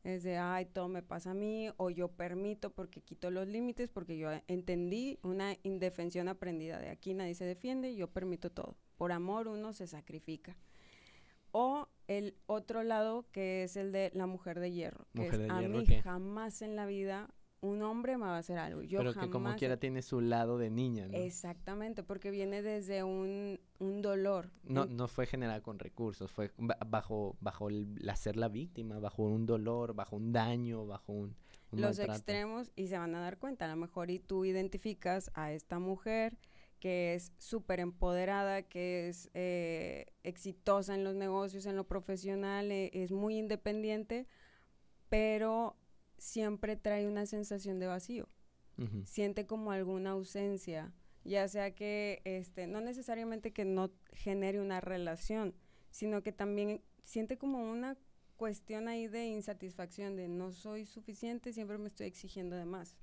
es 0.03 0.23
de, 0.23 0.37
ay, 0.37 0.65
todo 0.65 0.87
me 0.87 1.01
pasa 1.01 1.31
a 1.31 1.33
mí, 1.33 1.69
o 1.77 1.89
yo 1.89 2.09
permito 2.09 2.69
porque 2.71 3.01
quito 3.01 3.31
los 3.31 3.47
límites, 3.47 3.89
porque 3.89 4.17
yo 4.17 4.29
entendí 4.47 5.19
una 5.23 5.55
indefensión 5.63 6.27
aprendida 6.27 6.79
de 6.79 6.89
aquí 6.89 7.13
nadie 7.13 7.35
se 7.35 7.45
defiende, 7.45 7.95
yo 7.95 8.09
permito 8.09 8.51
todo. 8.51 8.75
Por 8.97 9.11
amor 9.11 9.47
uno 9.47 9.73
se 9.73 9.87
sacrifica. 9.87 10.57
O 11.51 11.87
el 12.07 12.35
otro 12.45 12.83
lado, 12.83 13.25
que 13.31 13.63
es 13.63 13.77
el 13.77 13.91
de 13.91 14.11
la 14.13 14.25
mujer 14.27 14.59
de 14.59 14.71
hierro, 14.71 15.07
que 15.13 15.21
Mujer 15.21 15.41
es, 15.41 15.47
de 15.47 15.53
a 15.53 15.59
hierro, 15.61 15.77
mí 15.77 15.85
¿qué? 15.85 16.01
jamás 16.01 16.61
en 16.61 16.75
la 16.75 16.85
vida 16.85 17.33
un 17.61 17.81
hombre 17.81 18.17
me 18.17 18.25
va 18.25 18.35
a 18.35 18.39
hacer 18.39 18.59
algo. 18.59 18.81
Yo 18.83 18.99
Pero 18.99 19.13
que 19.13 19.29
como 19.29 19.55
quiera 19.55 19.77
tiene 19.77 20.01
su 20.01 20.21
lado 20.21 20.57
de 20.57 20.69
niña, 20.69 21.07
¿no? 21.07 21.17
Exactamente, 21.17 22.03
porque 22.03 22.29
viene 22.29 22.61
desde 22.61 23.03
un, 23.03 23.59
un 23.79 24.01
dolor. 24.01 24.51
No, 24.63 24.85
no 24.85 25.07
fue 25.07 25.25
generada 25.25 25.61
con 25.61 25.79
recursos, 25.79 26.31
fue 26.31 26.51
ba- 26.57 26.77
bajo, 26.85 27.35
bajo 27.41 27.69
el, 27.69 27.95
la 27.95 28.15
ser 28.15 28.37
la 28.37 28.47
víctima, 28.47 28.99
bajo 28.99 29.23
un 29.23 29.45
dolor, 29.45 29.95
bajo 29.95 30.15
un 30.17 30.31
daño, 30.31 30.85
bajo 30.85 31.13
un, 31.13 31.35
un 31.71 31.81
los 31.81 31.97
maltrato. 31.97 32.11
extremos 32.13 32.71
y 32.75 32.87
se 32.87 32.97
van 32.97 33.15
a 33.15 33.21
dar 33.21 33.37
cuenta. 33.39 33.65
A 33.65 33.69
lo 33.69 33.75
mejor 33.75 34.11
y 34.11 34.19
tú 34.19 34.45
identificas 34.45 35.31
a 35.33 35.51
esta 35.51 35.79
mujer 35.79 36.37
que 36.79 37.15
es 37.15 37.33
súper 37.39 37.79
empoderada, 37.79 38.61
que 38.61 39.09
es 39.09 39.31
eh, 39.33 40.13
exitosa 40.21 40.93
en 40.93 41.03
los 41.03 41.15
negocios, 41.15 41.65
en 41.65 41.75
lo 41.75 41.85
profesional, 41.87 42.71
eh, 42.71 42.91
es 42.93 43.11
muy 43.11 43.35
independiente, 43.39 44.27
pero 45.09 45.75
siempre 46.17 46.75
trae 46.75 47.07
una 47.07 47.25
sensación 47.25 47.79
de 47.79 47.87
vacío. 47.87 48.27
Siente 49.05 49.47
como 49.47 49.71
alguna 49.71 50.11
ausencia, 50.11 50.93
ya 51.23 51.47
sea 51.47 51.73
que 51.73 52.21
este, 52.25 52.67
no 52.67 52.79
necesariamente 52.79 53.51
que 53.51 53.65
no 53.65 53.89
genere 54.13 54.61
una 54.61 54.81
relación, 54.81 55.55
sino 55.89 56.21
que 56.21 56.31
también 56.31 56.83
siente 57.01 57.39
como 57.39 57.71
una 57.71 57.97
cuestión 58.35 58.87
ahí 58.87 59.07
de 59.07 59.25
insatisfacción, 59.25 60.15
de 60.15 60.27
no 60.27 60.51
soy 60.51 60.85
suficiente, 60.85 61.53
siempre 61.53 61.79
me 61.79 61.87
estoy 61.87 62.05
exigiendo 62.05 62.55
de 62.55 62.65
más. 62.65 62.95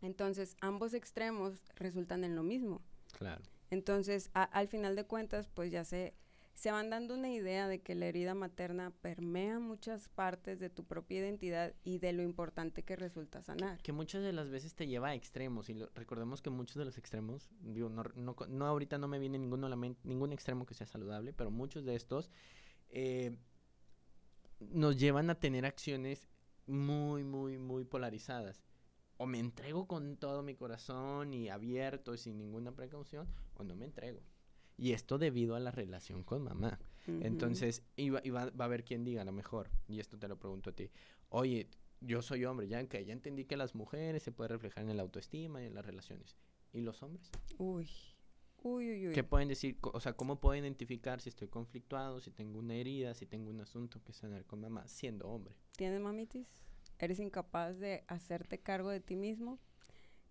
Entonces, 0.00 0.56
ambos 0.62 0.94
extremos 0.94 1.60
resultan 1.76 2.24
en 2.24 2.34
lo 2.34 2.42
mismo. 2.42 2.80
Claro. 3.12 3.42
Entonces, 3.70 4.30
a- 4.32 4.44
al 4.44 4.68
final 4.68 4.96
de 4.96 5.04
cuentas, 5.04 5.48
pues 5.48 5.70
ya 5.70 5.84
se, 5.84 6.14
se 6.58 6.72
van 6.72 6.90
dando 6.90 7.14
una 7.14 7.30
idea 7.30 7.68
de 7.68 7.82
que 7.82 7.94
la 7.94 8.06
herida 8.06 8.34
materna 8.34 8.90
permea 9.00 9.60
muchas 9.60 10.08
partes 10.08 10.58
de 10.58 10.68
tu 10.68 10.82
propia 10.84 11.20
identidad 11.20 11.72
y 11.84 11.98
de 11.98 12.12
lo 12.12 12.20
importante 12.24 12.82
que 12.82 12.96
resulta 12.96 13.42
sanar. 13.42 13.80
Que 13.80 13.92
muchas 13.92 14.24
de 14.24 14.32
las 14.32 14.50
veces 14.50 14.74
te 14.74 14.88
lleva 14.88 15.10
a 15.10 15.14
extremos 15.14 15.68
y 15.68 15.74
lo- 15.74 15.88
recordemos 15.94 16.42
que 16.42 16.50
muchos 16.50 16.74
de 16.74 16.84
los 16.84 16.98
extremos, 16.98 17.48
digo, 17.60 17.88
no, 17.90 18.02
no, 18.16 18.34
no 18.48 18.66
ahorita 18.66 18.98
no 18.98 19.06
me 19.06 19.20
viene 19.20 19.38
ninguno 19.38 19.68
a 19.68 19.70
la 19.70 19.76
men- 19.76 19.98
ningún 20.02 20.32
extremo 20.32 20.66
que 20.66 20.74
sea 20.74 20.88
saludable, 20.88 21.32
pero 21.32 21.52
muchos 21.52 21.84
de 21.84 21.94
estos 21.94 22.28
eh, 22.88 23.38
nos 24.58 24.96
llevan 24.96 25.30
a 25.30 25.38
tener 25.38 25.64
acciones 25.64 26.28
muy, 26.66 27.22
muy, 27.22 27.56
muy 27.58 27.84
polarizadas. 27.84 28.64
O 29.16 29.26
me 29.26 29.38
entrego 29.38 29.86
con 29.86 30.16
todo 30.16 30.42
mi 30.42 30.56
corazón 30.56 31.32
y 31.34 31.50
abierto 31.50 32.14
y 32.14 32.18
sin 32.18 32.36
ninguna 32.36 32.72
precaución, 32.72 33.28
o 33.54 33.62
no 33.62 33.76
me 33.76 33.84
entrego. 33.84 34.20
Y 34.78 34.92
esto 34.92 35.18
debido 35.18 35.56
a 35.56 35.60
la 35.60 35.70
relación 35.72 36.22
con 36.24 36.42
mamá. 36.44 36.78
Entonces, 37.06 37.82
y 37.96 38.10
va, 38.10 38.20
y 38.22 38.30
va- 38.30 38.50
va 38.50 38.64
a 38.64 38.66
haber 38.66 38.84
quien 38.84 39.02
diga 39.04 39.22
a 39.22 39.24
lo 39.24 39.32
mejor, 39.32 39.70
y 39.88 39.98
esto 39.98 40.18
te 40.18 40.28
lo 40.28 40.38
pregunto 40.38 40.70
a 40.70 40.72
ti, 40.74 40.90
oye, 41.30 41.68
yo 42.00 42.20
soy 42.22 42.44
hombre, 42.44 42.68
ya 42.68 42.86
que 42.86 43.04
ya 43.04 43.12
entendí 43.14 43.44
que 43.46 43.56
las 43.56 43.74
mujeres 43.74 44.22
se 44.22 44.30
puede 44.30 44.48
reflejar 44.48 44.88
en 44.88 44.96
la 44.96 45.02
autoestima 45.02 45.62
y 45.62 45.66
en 45.66 45.74
las 45.74 45.84
relaciones. 45.86 46.36
¿Y 46.72 46.80
los 46.82 47.02
hombres? 47.02 47.30
Uy, 47.56 47.88
uy, 48.62 48.90
uy, 48.92 49.08
uy. 49.08 49.14
¿Qué 49.14 49.24
pueden 49.24 49.48
decir? 49.48 49.78
O 49.80 49.98
sea, 50.00 50.12
¿cómo 50.12 50.38
puedo 50.38 50.54
identificar 50.54 51.20
si 51.22 51.30
estoy 51.30 51.48
conflictuado, 51.48 52.20
si 52.20 52.30
tengo 52.30 52.58
una 52.58 52.74
herida, 52.74 53.14
si 53.14 53.24
tengo 53.26 53.48
un 53.50 53.60
asunto 53.62 54.02
que 54.04 54.12
sanar 54.12 54.44
con 54.44 54.60
mamá, 54.60 54.86
siendo 54.86 55.28
hombre? 55.28 55.56
¿Tienes 55.76 56.00
mamitis? 56.02 56.46
¿Eres 56.98 57.20
incapaz 57.20 57.78
de 57.78 58.04
hacerte 58.06 58.58
cargo 58.60 58.90
de 58.90 59.00
ti 59.00 59.16
mismo? 59.16 59.58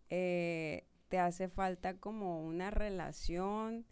Eh, 0.10 0.86
¿Te 1.10 1.18
hace 1.20 1.50
falta 1.50 1.98
como 2.00 2.44
una 2.46 2.70
relación 2.70 3.86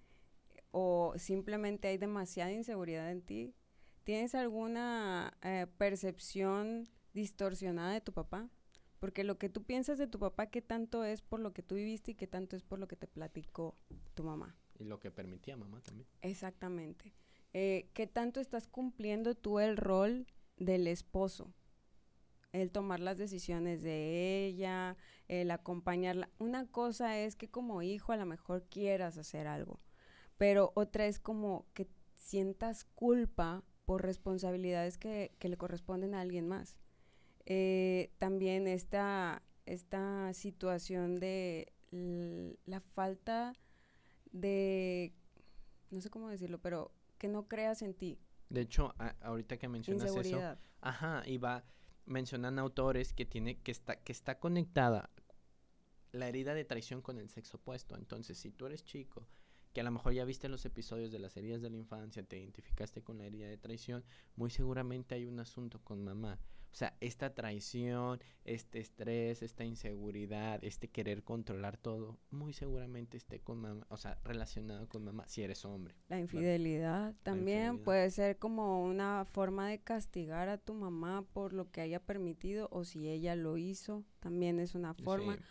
o 0.77 1.13
simplemente 1.15 1.88
hay 1.88 1.98
demasiada 1.98 2.51
inseguridad 2.51 3.10
en 3.10 3.22
ti? 3.22 3.55
¿Tienes 4.03 4.36
alguna 4.36 5.34
eh, 5.41 5.67
percepción 5.77 6.89
distorsionada 7.13 7.94
de 7.94 8.01
tu 8.01 8.12
papá? 8.12 8.50
Porque 9.00 9.24
lo 9.24 9.38
que 9.38 9.48
tú 9.48 9.63
piensas 9.63 9.98
de 9.98 10.08
tu 10.08 10.20
papá, 10.20 10.48
¿qué 10.48 10.62
tanto 10.62 11.05
es 11.05 11.22
por 11.22 11.39
lo 11.39 11.53
que 11.53 11.63
tú 11.63 11.75
viviste 11.75 12.12
y 12.12 12.15
qué 12.15 12.27
tanto 12.27 12.58
es 12.58 12.63
por 12.63 12.77
lo 12.77 12.89
que 12.89 12.98
te 12.98 13.08
platicó 13.08 13.77
tu 14.15 14.25
mamá? 14.25 14.58
Y 14.77 14.84
lo 14.84 15.00
que 15.00 15.12
permitía 15.12 15.55
mamá 15.55 15.79
también. 15.79 16.10
Exactamente. 16.22 17.13
Eh, 17.53 17.89
¿Qué 17.94 18.05
tanto 18.05 18.41
estás 18.41 18.67
cumpliendo 18.67 19.34
tú 19.34 19.60
el 19.60 19.77
rol 19.77 20.27
del 20.58 20.88
esposo? 20.88 21.53
El 22.51 22.70
tomar 22.70 23.00
las 23.00 23.17
decisiones 23.17 23.82
de 23.82 24.46
ella, 24.46 24.98
el 25.29 25.51
acompañarla. 25.51 26.29
Una 26.38 26.67
cosa 26.67 27.17
es 27.17 27.38
que 27.38 27.48
como 27.48 27.82
hijo 27.82 28.12
a 28.12 28.17
lo 28.17 28.25
mejor 28.25 28.65
quieras 28.67 29.17
hacer 29.17 29.48
algo, 29.48 29.79
pero 30.37 30.71
otra 30.75 31.05
es 31.07 31.19
como 31.19 31.65
que 31.73 31.87
sientas 32.13 32.85
culpa 32.85 33.63
por 33.85 34.01
responsabilidades 34.03 34.97
que, 34.97 35.35
que 35.39 35.49
le 35.49 35.57
corresponden 35.57 36.15
a 36.15 36.21
alguien 36.21 36.47
más. 36.47 36.77
Eh, 37.45 38.11
también 38.17 38.67
esta, 38.67 39.43
esta 39.65 40.33
situación 40.33 41.19
de 41.19 41.71
la 42.65 42.81
falta 42.81 43.53
de, 44.31 45.13
no 45.91 46.01
sé 46.01 46.09
cómo 46.09 46.29
decirlo, 46.29 46.59
pero 46.61 46.91
que 47.17 47.27
no 47.27 47.47
creas 47.47 47.81
en 47.81 47.93
ti, 47.93 48.19
De 48.49 48.61
hecho, 48.61 48.93
a- 48.99 49.15
ahorita 49.21 49.57
que 49.57 49.67
mencionas 49.67 50.03
eso. 50.09 50.19
Ajá, 50.81 51.23
y 51.25 51.37
va, 51.37 51.63
mencionan 52.05 52.59
autores 52.59 53.13
que 53.13 53.25
tiene, 53.25 53.59
que 53.61 53.71
está, 53.71 53.95
que 54.03 54.11
está 54.11 54.39
conectada 54.39 55.09
la 56.11 56.27
herida 56.27 56.53
de 56.53 56.65
traición 56.65 57.01
con 57.01 57.17
el 57.17 57.29
sexo 57.29 57.57
opuesto. 57.57 57.95
Entonces, 57.97 58.37
si 58.37 58.51
tú 58.51 58.65
eres 58.65 58.83
chico, 58.83 59.27
que 59.75 59.82
a 59.82 59.84
lo 59.84 59.91
mejor 59.91 60.13
ya 60.13 60.24
viste 60.24 60.48
los 60.48 60.63
episodios 60.63 61.12
de 61.12 61.20
las 61.20 61.36
heridas 61.36 61.62
de 61.62 61.70
la 61.70 61.75
infancia, 61.75 62.24
te 62.24 62.39
identificaste 62.39 63.03
con 63.03 63.17
la 63.17 63.25
herida 63.25 63.46
de 63.46 63.58
traición, 63.58 64.05
muy 64.38 64.50
seguramente 64.50 65.15
hay 65.15 65.25
un 65.25 65.38
asunto 65.41 65.82
con 65.84 66.01
mamá. 66.01 66.39
O 66.72 66.77
sea, 66.77 66.96
esta 67.01 67.34
traición, 67.34 68.22
este 68.46 68.79
estrés, 68.79 69.41
esta 69.41 69.65
inseguridad, 69.65 70.63
este 70.63 70.88
querer 70.88 71.24
controlar 71.24 71.75
todo, 71.75 72.17
muy 72.32 72.53
seguramente 72.53 73.17
esté 73.17 73.41
con 73.41 73.60
mamá, 73.60 73.86
o 73.89 73.98
sea, 73.98 74.17
relacionado 74.24 74.88
con 74.88 75.03
mamá, 75.03 75.27
si 75.27 75.41
eres 75.41 75.65
hombre. 75.65 75.94
La 76.08 76.20
infidelidad 76.20 77.13
también 77.24 77.58
infidelidad. 77.58 77.84
puede 77.84 78.12
ser 78.12 78.38
como 78.38 78.82
una 78.82 79.25
forma 79.25 79.67
de 79.67 79.79
castigar 79.79 80.48
a 80.48 80.58
tu 80.58 80.74
mamá 80.74 81.25
por 81.34 81.51
lo 81.51 81.70
que 81.70 81.82
haya 81.82 82.00
permitido 82.00 82.70
o 82.72 82.86
si 82.86 83.10
ella 83.10 83.36
lo 83.36 83.58
hizo, 83.58 84.05
también 84.22 84.62
es 84.62 84.74
una 84.74 84.94
forma. 84.94 85.36
Sí. 85.36 85.41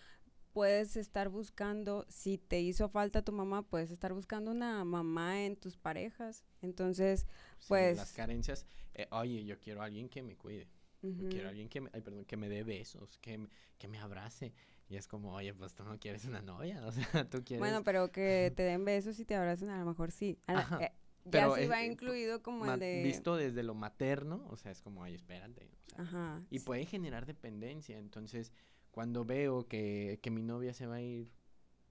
Puedes 0.54 0.96
estar 0.96 1.28
buscando, 1.28 2.06
si 2.08 2.38
te 2.38 2.60
hizo 2.60 2.88
falta 2.88 3.22
tu 3.22 3.32
mamá, 3.32 3.62
puedes 3.62 3.90
estar 3.90 4.12
buscando 4.14 4.52
una 4.52 4.84
mamá 4.84 5.42
en 5.44 5.56
tus 5.56 5.76
parejas. 5.76 6.44
Entonces, 6.62 7.26
Sí, 7.58 7.66
Pues- 7.68 7.96
las 7.96 8.12
carencias, 8.12 8.66
eh, 8.94 9.06
oye, 9.10 9.44
yo 9.44 9.58
quiero 9.58 9.82
a 9.82 9.86
alguien 9.86 10.08
que 10.08 10.22
me 10.22 10.36
cuide. 10.36 10.68
Yo 11.02 11.28
quiero 11.28 11.46
a 11.46 11.50
alguien 11.50 11.68
que 11.68 11.80
me, 11.80 11.90
ay, 11.92 12.00
perdón, 12.02 12.24
que 12.24 12.36
me 12.36 12.48
dé 12.48 12.62
besos, 12.62 13.18
que, 13.18 13.36
me- 13.38 13.48
que 13.78 13.88
me 13.88 13.98
abrace. 13.98 14.52
Y 14.88 14.96
es 14.96 15.08
como, 15.08 15.34
oye, 15.34 15.52
pues 15.54 15.74
tú 15.74 15.82
no 15.82 15.98
quieres 15.98 16.24
una 16.26 16.40
novia, 16.42 16.80
o 16.86 16.92
sea, 16.92 17.28
tú 17.28 17.42
quieres... 17.44 17.58
bueno, 17.60 17.82
pero 17.84 18.10
que 18.12 18.52
te 18.56 18.62
den 18.62 18.84
besos 18.84 19.18
y 19.18 19.24
te 19.24 19.34
abracen, 19.34 19.70
a 19.70 19.78
lo 19.78 19.86
mejor 19.86 20.12
sí. 20.12 20.38
A 20.46 20.52
la- 20.52 20.60
Ajá, 20.60 20.78
eh, 20.84 20.92
ya 21.24 21.30
pero 21.30 21.54
sí 21.56 21.62
es- 21.62 21.70
va 21.70 21.82
eh, 21.82 21.86
incluido 21.86 22.42
como 22.42 22.70
el 22.70 22.78
de... 22.78 23.02
Visto 23.02 23.34
desde 23.36 23.62
lo 23.64 23.74
materno, 23.74 24.46
o 24.50 24.56
sea, 24.56 24.70
es 24.70 24.82
como, 24.82 25.02
ay, 25.02 25.14
espérate. 25.14 25.66
o 25.66 25.94
sea, 25.94 26.04
Ajá. 26.04 26.42
y 26.50 26.58
sí. 26.60 26.64
puede 26.64 26.84
generar 26.86 27.24
dependencia. 27.26 27.98
Entonces, 27.98 28.52
cuando 28.94 29.24
veo 29.24 29.66
que, 29.66 30.20
que 30.22 30.30
mi 30.30 30.42
novia 30.44 30.72
se 30.72 30.86
va 30.86 30.94
a 30.96 31.02
ir, 31.02 31.28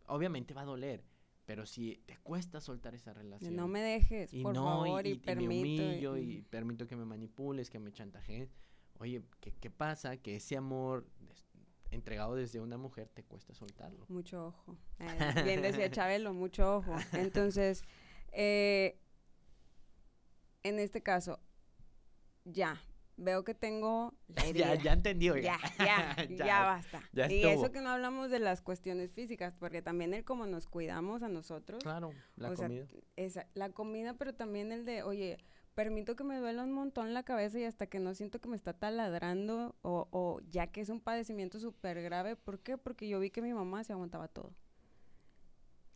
obviamente 0.07 0.53
va 0.53 0.61
a 0.61 0.65
doler, 0.65 1.03
pero 1.45 1.65
si 1.65 2.01
te 2.05 2.15
cuesta 2.17 2.61
soltar 2.61 2.95
esa 2.95 3.13
relación. 3.13 3.57
No 3.57 3.67
me 3.67 3.81
dejes, 3.81 4.33
y 4.33 4.41
por 4.41 4.55
no, 4.55 4.63
favor, 4.63 5.05
y, 5.05 5.09
y, 5.09 5.13
y 5.13 5.17
permito. 5.19 5.49
me 5.49 5.55
y- 5.55 5.59
humillo 5.59 6.17
y, 6.17 6.37
ujú. 6.39 6.49
permito 6.49 6.87
que 6.87 6.95
me 6.95 7.03
manipules, 7.03 7.69
que 7.69 7.77
me 7.79 7.91
chantajees. 7.91 8.55
Oye, 8.99 9.21
¿qué, 9.41 9.51
¿qué 9.51 9.69
pasa? 9.69 10.15
Que 10.15 10.37
ese 10.37 10.55
amor 10.55 11.05
des- 11.19 11.43
entregado 11.91 12.35
desde 12.35 12.61
una 12.61 12.77
mujer 12.77 13.09
te 13.09 13.21
cuesta 13.23 13.53
soltarlo. 13.53 14.05
Mucho 14.07 14.47
ojo. 14.47 14.77
Eh, 14.99 15.41
bien 15.43 15.61
decía 15.61 15.91
Chabelo, 15.91 16.33
mucho 16.33 16.77
ojo. 16.77 16.95
Entonces, 17.11 17.83
eh, 18.31 18.97
en 20.63 20.79
este 20.79 21.03
caso, 21.03 21.41
ya, 22.45 22.81
veo 23.17 23.43
que 23.43 23.53
tengo 23.53 24.13
la 24.27 24.43
herida. 24.45 24.75
ya, 24.75 24.83
ya 24.83 24.93
entendí, 24.93 25.29
oiga. 25.29 25.57
ya, 25.77 26.15
ya, 26.29 26.35
ya 26.45 26.63
basta. 26.63 27.01
ya 27.13 27.31
y 27.31 27.43
eso 27.43 27.71
que 27.71 27.81
no 27.81 27.89
hablamos 27.89 28.29
de 28.31 28.39
las 28.39 28.61
cuestiones 28.61 29.11
físicas, 29.13 29.55
porque 29.55 29.81
también 29.81 30.13
el 30.13 30.23
cómo 30.23 30.45
nos 30.45 30.67
cuidamos 30.67 31.23
a 31.23 31.29
nosotros, 31.29 31.83
Claro, 31.83 32.11
la 32.35 32.49
o 32.51 32.55
sea, 32.55 32.67
comida. 32.67 32.87
esa, 33.15 33.47
la 33.53 33.69
comida, 33.69 34.13
pero 34.15 34.33
también 34.33 34.71
el 34.71 34.85
de, 34.85 35.03
oye, 35.03 35.37
permito 35.75 36.15
que 36.15 36.23
me 36.23 36.37
duela 36.37 36.63
un 36.63 36.71
montón 36.71 37.13
la 37.15 37.23
cabeza 37.23 37.59
y 37.59 37.63
hasta 37.63 37.87
que 37.87 37.99
no 37.99 38.13
siento 38.13 38.39
que 38.39 38.47
me 38.49 38.55
está 38.55 38.73
taladrando 38.73 39.75
o, 39.81 40.07
o 40.11 40.39
ya 40.51 40.67
que 40.67 40.81
es 40.81 40.89
un 40.89 40.99
padecimiento 41.01 41.59
súper 41.59 42.01
grave. 42.03 42.35
¿Por 42.35 42.59
qué? 42.59 42.77
Porque 42.77 43.07
yo 43.07 43.19
vi 43.19 43.31
que 43.31 43.41
mi 43.41 43.53
mamá 43.53 43.83
se 43.83 43.93
aguantaba 43.93 44.27
todo. 44.27 44.53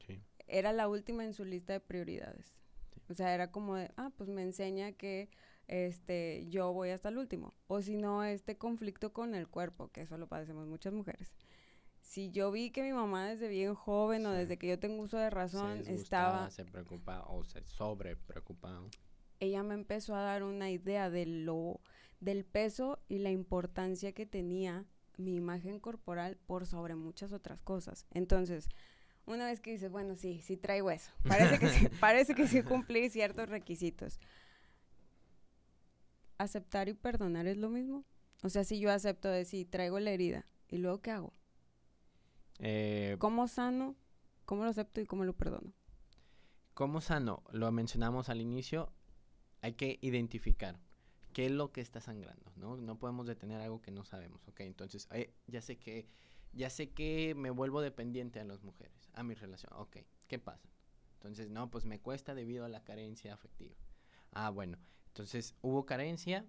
Sí. 0.05 0.19
Era 0.47 0.73
la 0.73 0.87
última 0.87 1.23
en 1.25 1.33
su 1.33 1.45
lista 1.45 1.73
de 1.73 1.79
prioridades. 1.79 2.55
Sí. 2.93 3.01
O 3.09 3.13
sea, 3.13 3.33
era 3.35 3.51
como 3.51 3.75
de, 3.75 3.91
ah, 3.97 4.11
pues 4.17 4.29
me 4.29 4.41
enseña 4.41 4.93
que 4.93 5.29
este, 5.67 6.45
yo 6.49 6.73
voy 6.73 6.89
hasta 6.89 7.09
el 7.09 7.17
último. 7.17 7.53
O 7.67 7.81
si 7.81 7.95
no, 7.97 8.23
este 8.23 8.57
conflicto 8.57 9.13
con 9.13 9.35
el 9.35 9.47
cuerpo, 9.47 9.89
que 9.89 10.01
eso 10.01 10.17
lo 10.17 10.27
padecemos 10.27 10.67
muchas 10.67 10.93
mujeres. 10.93 11.33
Si 12.01 12.31
yo 12.31 12.51
vi 12.51 12.71
que 12.71 12.83
mi 12.83 12.93
mamá 12.93 13.27
desde 13.27 13.49
bien 13.49 13.75
joven 13.75 14.25
o 14.25 14.31
Sí. 14.31 14.37
desde 14.39 14.57
que 14.57 14.67
yo 14.67 14.79
tengo 14.79 15.03
uso 15.03 15.17
de 15.17 15.29
razón 15.29 15.83
se 15.83 15.93
estaba 15.93 16.49
se 16.51 16.63
preocupaba 16.63 17.25
o 17.27 17.43
se 17.43 17.63
sobre 17.65 18.15
preocupaba. 18.15 18.87
ella 19.41 19.61
me 19.63 19.73
empezó 19.73 20.15
a 20.15 20.21
dar 20.21 20.43
una 20.43 20.69
idea 20.71 21.09
de 21.09 21.25
lo 21.25 21.81
del 22.21 22.45
peso 22.45 22.99
y 23.09 23.19
la 23.19 23.29
importancia 23.29 24.13
que 24.13 24.25
tenía 24.25 24.85
mi 25.17 25.35
imagen 25.35 25.79
corporal 25.79 26.37
por 26.37 26.65
sobre 26.65 26.95
muchas 26.95 27.33
otras 27.33 27.61
cosas. 27.61 28.05
Entonces, 28.11 28.69
una 29.25 29.45
vez 29.47 29.59
que 29.59 29.71
dices, 29.71 29.91
bueno, 29.91 30.15
sí, 30.15 30.39
sí 30.41 30.55
traigo 30.55 30.89
eso, 30.91 31.11
parece 31.27 31.59
que 31.59 31.67
sí, 31.67 31.87
parece 31.99 32.35
que 32.35 32.47
sí 32.47 32.63
cumplí 32.63 33.09
ciertos 33.09 33.49
requisitos. 33.49 34.19
¿Aceptar 36.37 36.89
y 36.89 36.93
perdonar 36.93 37.47
es 37.47 37.57
lo 37.57 37.69
mismo? 37.69 38.05
O 38.43 38.49
sea, 38.49 38.63
si 38.63 38.79
yo 38.79 38.91
acepto 38.91 39.29
de 39.29 39.45
sí, 39.45 39.65
traigo 39.65 39.99
la 39.99 40.11
herida, 40.11 40.45
¿y 40.69 40.77
luego 40.77 41.01
qué 41.01 41.11
hago? 41.11 41.33
Eh, 42.59 43.15
¿Cómo 43.19 43.47
sano? 43.47 43.95
¿Cómo 44.45 44.63
lo 44.63 44.69
acepto 44.69 45.01
y 45.01 45.05
cómo 45.05 45.25
lo 45.25 45.33
perdono? 45.33 45.73
¿Cómo 46.73 47.01
sano? 47.01 47.43
Lo 47.51 47.71
mencionamos 47.71 48.29
al 48.29 48.39
inicio, 48.39 48.91
hay 49.61 49.73
que 49.73 49.97
identificar 50.01 50.79
qué 51.33 51.47
es 51.47 51.51
lo 51.51 51.71
que 51.71 51.81
está 51.81 52.01
sangrando, 52.01 52.51
¿no? 52.55 52.77
No 52.77 52.97
podemos 52.97 53.27
detener 53.27 53.61
algo 53.61 53.81
que 53.81 53.91
no 53.91 54.03
sabemos, 54.05 54.47
¿ok? 54.47 54.61
Entonces, 54.61 55.07
eh, 55.11 55.33
ya 55.47 55.61
sé 55.61 55.77
que, 55.77 56.07
ya 56.53 56.69
sé 56.69 56.91
que 56.91 57.35
me 57.35 57.49
vuelvo 57.49 57.81
dependiente 57.81 58.39
a 58.39 58.43
las 58.43 58.63
mujeres, 58.63 59.09
a 59.13 59.23
mi 59.23 59.33
relación, 59.33 59.71
ok, 59.73 59.97
¿qué 60.27 60.39
pasa? 60.39 60.69
Entonces, 61.13 61.49
no, 61.49 61.69
pues 61.69 61.85
me 61.85 61.99
cuesta 61.99 62.35
debido 62.35 62.65
a 62.65 62.69
la 62.69 62.83
carencia 62.83 63.33
afectiva. 63.33 63.75
Ah, 64.31 64.49
bueno, 64.51 64.77
entonces 65.17 65.55
hubo 65.63 65.87
carencia, 65.87 66.45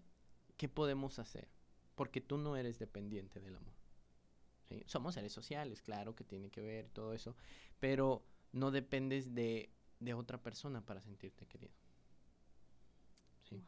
¿qué 0.58 0.68
podemos 0.68 1.18
hacer? 1.18 1.48
Porque 1.94 2.20
tú 2.20 2.36
no 2.36 2.54
eres 2.54 2.78
dependiente 2.78 3.40
del 3.40 3.56
amor. 3.56 3.72
¿sí? 4.68 4.82
Somos 4.84 5.14
seres 5.14 5.32
sociales, 5.32 5.80
claro 5.80 6.14
que 6.14 6.22
tiene 6.22 6.50
que 6.50 6.60
ver 6.60 6.90
todo 6.90 7.14
eso, 7.14 7.34
pero 7.80 8.22
no 8.52 8.70
dependes 8.70 9.34
de, 9.34 9.70
de 10.00 10.12
otra 10.12 10.42
persona 10.42 10.84
para 10.84 11.00
sentirte 11.00 11.46
querido. 11.46 11.72
¿sí? 13.48 13.64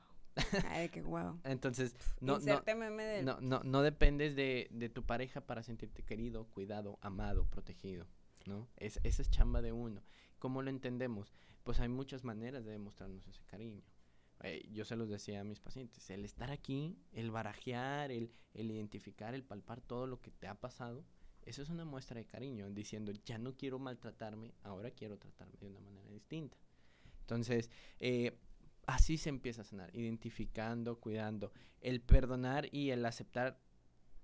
Ay, 0.69 0.91
qué 0.91 1.01
guau. 1.01 1.41
Entonces, 1.45 1.95
no, 2.21 2.35
no, 2.35 2.39
Inserte 2.39 2.75
meme 2.75 3.03
del- 3.05 3.25
no, 3.25 3.41
no, 3.41 3.63
no 3.65 3.81
dependes 3.81 4.37
de, 4.37 4.69
de 4.71 4.91
tu 4.91 5.07
pareja 5.07 5.41
para 5.41 5.63
sentirte 5.63 6.03
querido, 6.03 6.45
cuidado, 6.49 6.99
amado, 7.01 7.47
protegido, 7.47 8.07
¿no? 8.45 8.69
Es, 8.77 9.01
esa 9.03 9.23
es 9.23 9.31
chamba 9.31 9.63
de 9.63 9.73
uno. 9.73 10.03
¿Cómo 10.39 10.61
lo 10.61 10.69
entendemos? 10.69 11.33
Pues 11.65 11.81
hay 11.81 11.89
muchas 11.89 12.23
maneras 12.23 12.67
de 12.67 12.73
demostrarnos 12.73 13.27
ese 13.29 13.43
cariño. 13.47 13.83
Eh, 14.43 14.67
yo 14.73 14.85
se 14.85 14.97
los 14.97 15.09
decía 15.09 15.41
a 15.41 15.45
mis 15.45 15.61
pacientes, 15.61 16.09
el 16.11 16.25
estar 16.25 16.51
aquí, 16.51 16.97
el 17.13 17.31
barajear, 17.31 18.11
el, 18.11 18.31
el 18.55 18.71
identificar, 18.71 19.35
el 19.35 19.45
palpar 19.45 19.81
todo 19.83 20.07
lo 20.07 20.21
que 20.21 20.31
te 20.31 20.47
ha 20.47 20.55
pasado, 20.55 21.05
eso 21.43 21.63
es 21.63 21.69
una 21.69 21.85
muestra 21.85 22.19
de 22.19 22.27
cariño, 22.27 22.71
diciendo, 22.71 23.13
ya 23.25 23.39
no 23.39 23.55
quiero 23.57 23.79
maltratarme, 23.79 24.55
ahora 24.63 24.91
quiero 24.93 25.19
tratarme 25.19 25.57
de 25.61 25.67
una 25.67 25.81
manera 25.81 26.09
distinta. 26.11 26.57
Entonces, 27.23 27.71
eh, 28.01 28.39
así 28.87 29.17
se 29.19 29.29
empieza 29.29 29.63
a 29.63 29.65
sanar, 29.65 29.95
identificando, 29.95 30.99
cuidando. 31.01 31.53
El 31.81 32.01
perdonar 32.01 32.69
y 32.75 32.91
el 32.91 33.05
aceptar 33.07 33.61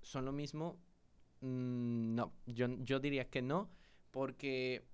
son 0.02 0.24
lo 0.24 0.32
mismo. 0.32 0.78
Mm, 1.40 2.14
no, 2.14 2.32
yo, 2.46 2.66
yo 2.82 3.00
diría 3.00 3.28
que 3.30 3.42
no, 3.42 3.70
porque 4.10 4.86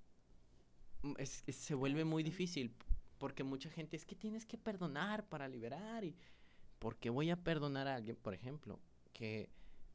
mm, 1.03 1.13
es- 1.19 1.43
es- 1.47 1.57
se 1.57 1.75
vuelve 1.75 2.05
muy 2.05 2.23
difícil. 2.23 2.75
Porque 3.23 3.45
mucha 3.45 3.71
gente 3.71 3.95
es 3.95 4.05
que 4.05 4.17
tienes 4.17 4.45
que 4.45 4.59
perdonar 4.59 5.29
para 5.29 5.47
liberar. 5.47 6.03
y 6.03 6.17
¿Por 6.81 6.97
qué 6.97 7.09
voy 7.09 7.31
a 7.31 7.37
perdonar 7.37 7.87
a 7.87 7.95
alguien, 7.95 8.17
por 8.17 8.35
ejemplo? 8.35 8.81
Que, 9.13 9.49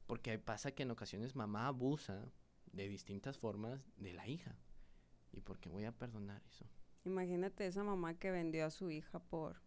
porque 0.05 0.39
pasa 0.39 0.71
que 0.71 0.83
en 0.83 0.91
ocasiones 0.91 1.35
mamá 1.35 1.67
abusa 1.67 2.31
de 2.71 2.87
distintas 2.87 3.37
formas 3.37 3.85
de 3.97 4.13
la 4.13 4.29
hija. 4.29 4.55
¿Y 5.33 5.41
por 5.41 5.59
qué 5.59 5.67
voy 5.67 5.83
a 5.83 5.91
perdonar 5.91 6.41
eso? 6.47 6.65
Imagínate 7.03 7.67
esa 7.67 7.83
mamá 7.83 8.13
que 8.17 8.31
vendió 8.31 8.65
a 8.65 8.69
su 8.69 8.89
hija 8.91 9.19
por, 9.19 9.57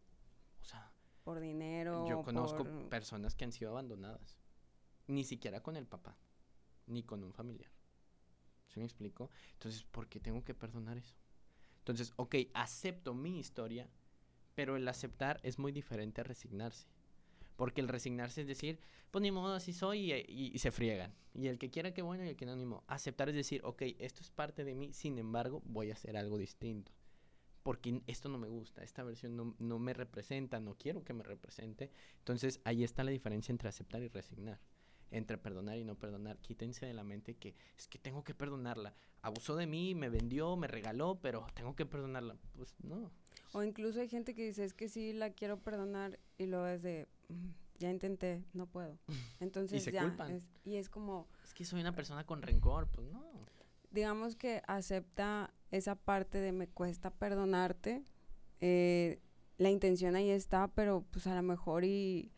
O 0.62 0.64
sea, 0.64 0.90
por 1.23 1.38
dinero. 1.38 2.09
Yo 2.09 2.23
conozco 2.23 2.64
por- 2.64 2.88
personas 2.88 3.35
que 3.35 3.45
han 3.45 3.52
sido 3.52 3.73
abandonadas. 3.73 4.38
Ni 5.07 5.23
siquiera 5.25 5.62
con 5.62 5.76
el 5.76 5.87
papá, 5.87 6.17
ni 6.87 7.02
con 7.02 7.23
un 7.23 7.35
familiar. 7.35 7.71
¿Sí 8.69 8.81
me 8.81 8.87
explico? 8.87 9.31
Entonces, 9.52 9.85
¿por 9.85 10.09
qué 10.09 10.19
tengo 10.19 10.43
que 10.45 10.55
perdonar 10.55 10.97
eso? 10.97 11.14
Entonces, 11.81 12.13
ok, 12.17 12.37
acepto 12.55 13.15
mi 13.15 13.39
historia, 13.39 13.89
pero 14.55 14.77
el 14.77 14.87
aceptar 14.87 15.41
es 15.43 15.59
muy 15.59 15.73
diferente 15.73 16.21
a 16.21 16.25
resignarse. 16.25 16.87
Porque 17.57 17.81
el 17.81 17.89
resignarse 17.89 18.43
es 18.43 18.47
decir, 18.47 18.79
pues 19.11 19.23
ni 19.23 19.31
modo, 19.31 19.55
así 19.55 19.73
soy 19.73 20.13
y, 20.13 20.59
se 20.59 20.71
friegan. 20.71 21.13
Y 21.35 21.49
el 21.49 21.59
que 21.59 21.71
quiera 21.71 21.93
que 21.93 22.02
bueno 22.02 22.25
y 22.25 22.28
el 22.28 22.37
que 22.37 22.47
no, 22.47 22.57
ni 22.57 22.65
modo. 22.65 22.85
Aceptar 22.87 23.28
es 23.28 23.35
decir, 23.35 23.61
ok, 23.65 23.83
esto 23.99 24.23
es 24.23 24.31
parte 24.31 24.65
de 24.65 24.75
mí, 24.75 24.93
sin 24.93 25.19
embargo, 25.19 25.63
voy 25.65 25.91
a 25.91 25.95
hacer 25.95 26.17
algo 26.17 26.39
distinto. 26.39 26.93
Porque 27.63 28.02
esto 28.07 28.28
no 28.28 28.39
me 28.39 28.49
gusta, 28.49 28.83
esta 28.83 29.02
versión 29.02 29.37
no, 29.37 29.54
no 29.59 29.78
me 29.78 29.93
representa, 29.93 30.61
no 30.61 30.76
quiero 30.78 31.04
que 31.04 31.13
me 31.13 31.23
represente. 31.23 31.91
Entonces 32.19 32.61
ahí 32.65 32.85
está 32.85 33.04
la 33.04 33.11
diferencia 33.11 33.52
entre 33.52 33.69
aceptar 33.69 34.02
y 34.02 34.09
resignar. 34.09 34.59
Entre 35.11 35.37
perdonar 35.39 35.77
y 35.79 35.85
no 35.85 35.97
perdonar. 35.97 36.39
Quítense 36.39 36.87
de 36.87 36.95
la 36.95 37.03
mente 37.05 37.35
que 37.37 37.55
es 37.77 37.89
que 37.89 37.99
tengo 37.99 38.23
que 38.23 38.35
perdonarla. 38.35 38.95
Abusó 39.23 39.57
de 39.57 39.67
mí, 39.67 39.95
me 39.95 40.09
vendió, 40.09 40.57
me 40.57 40.67
regaló, 40.69 41.19
pero 41.21 41.47
tengo 41.55 41.75
que 41.75 41.85
perdonarla. 41.87 42.37
Pues 42.57 42.75
no. 42.83 43.11
O 43.53 43.63
incluso 43.65 44.01
hay 44.01 44.09
gente 44.09 44.35
que 44.35 44.45
dice, 44.47 44.65
es 44.65 44.73
que 44.75 44.89
sí 44.89 45.13
la 45.13 45.31
quiero 45.31 45.59
perdonar 45.59 46.19
y 46.39 46.47
luego 46.47 46.67
es 46.69 46.83
de, 46.83 47.09
"Mm, 47.29 47.49
ya 47.79 47.91
intenté, 47.91 48.45
no 48.53 48.67
puedo. 48.67 48.99
Entonces 49.41 49.83
se 49.83 49.91
ya, 49.93 50.03
culpan. 50.03 50.31
es- 50.33 50.47
y 50.65 50.77
es 50.77 50.89
como, 50.89 51.27
Es 51.45 51.55
que 51.55 51.65
soy 51.65 51.81
una 51.81 51.95
persona 51.95 52.25
con 52.25 52.41
rencor. 52.43 52.89
Pues 52.89 53.09
no. 53.09 53.25
digamos 53.91 54.37
que 54.37 54.63
acepta 54.69 55.53
esa 55.73 55.97
parte 55.97 56.39
de 56.39 56.53
me 56.53 56.69
cuesta 56.69 57.11
perdonarte, 57.11 58.05
eh, 58.61 59.21
la 59.59 59.71
intención 59.71 60.15
ahí 60.15 60.31
está, 60.31 60.69
pero 60.69 61.05
pues 61.11 61.27
a 61.27 61.35
lo 61.35 61.43
mejor 61.43 61.85
y 61.85 62.31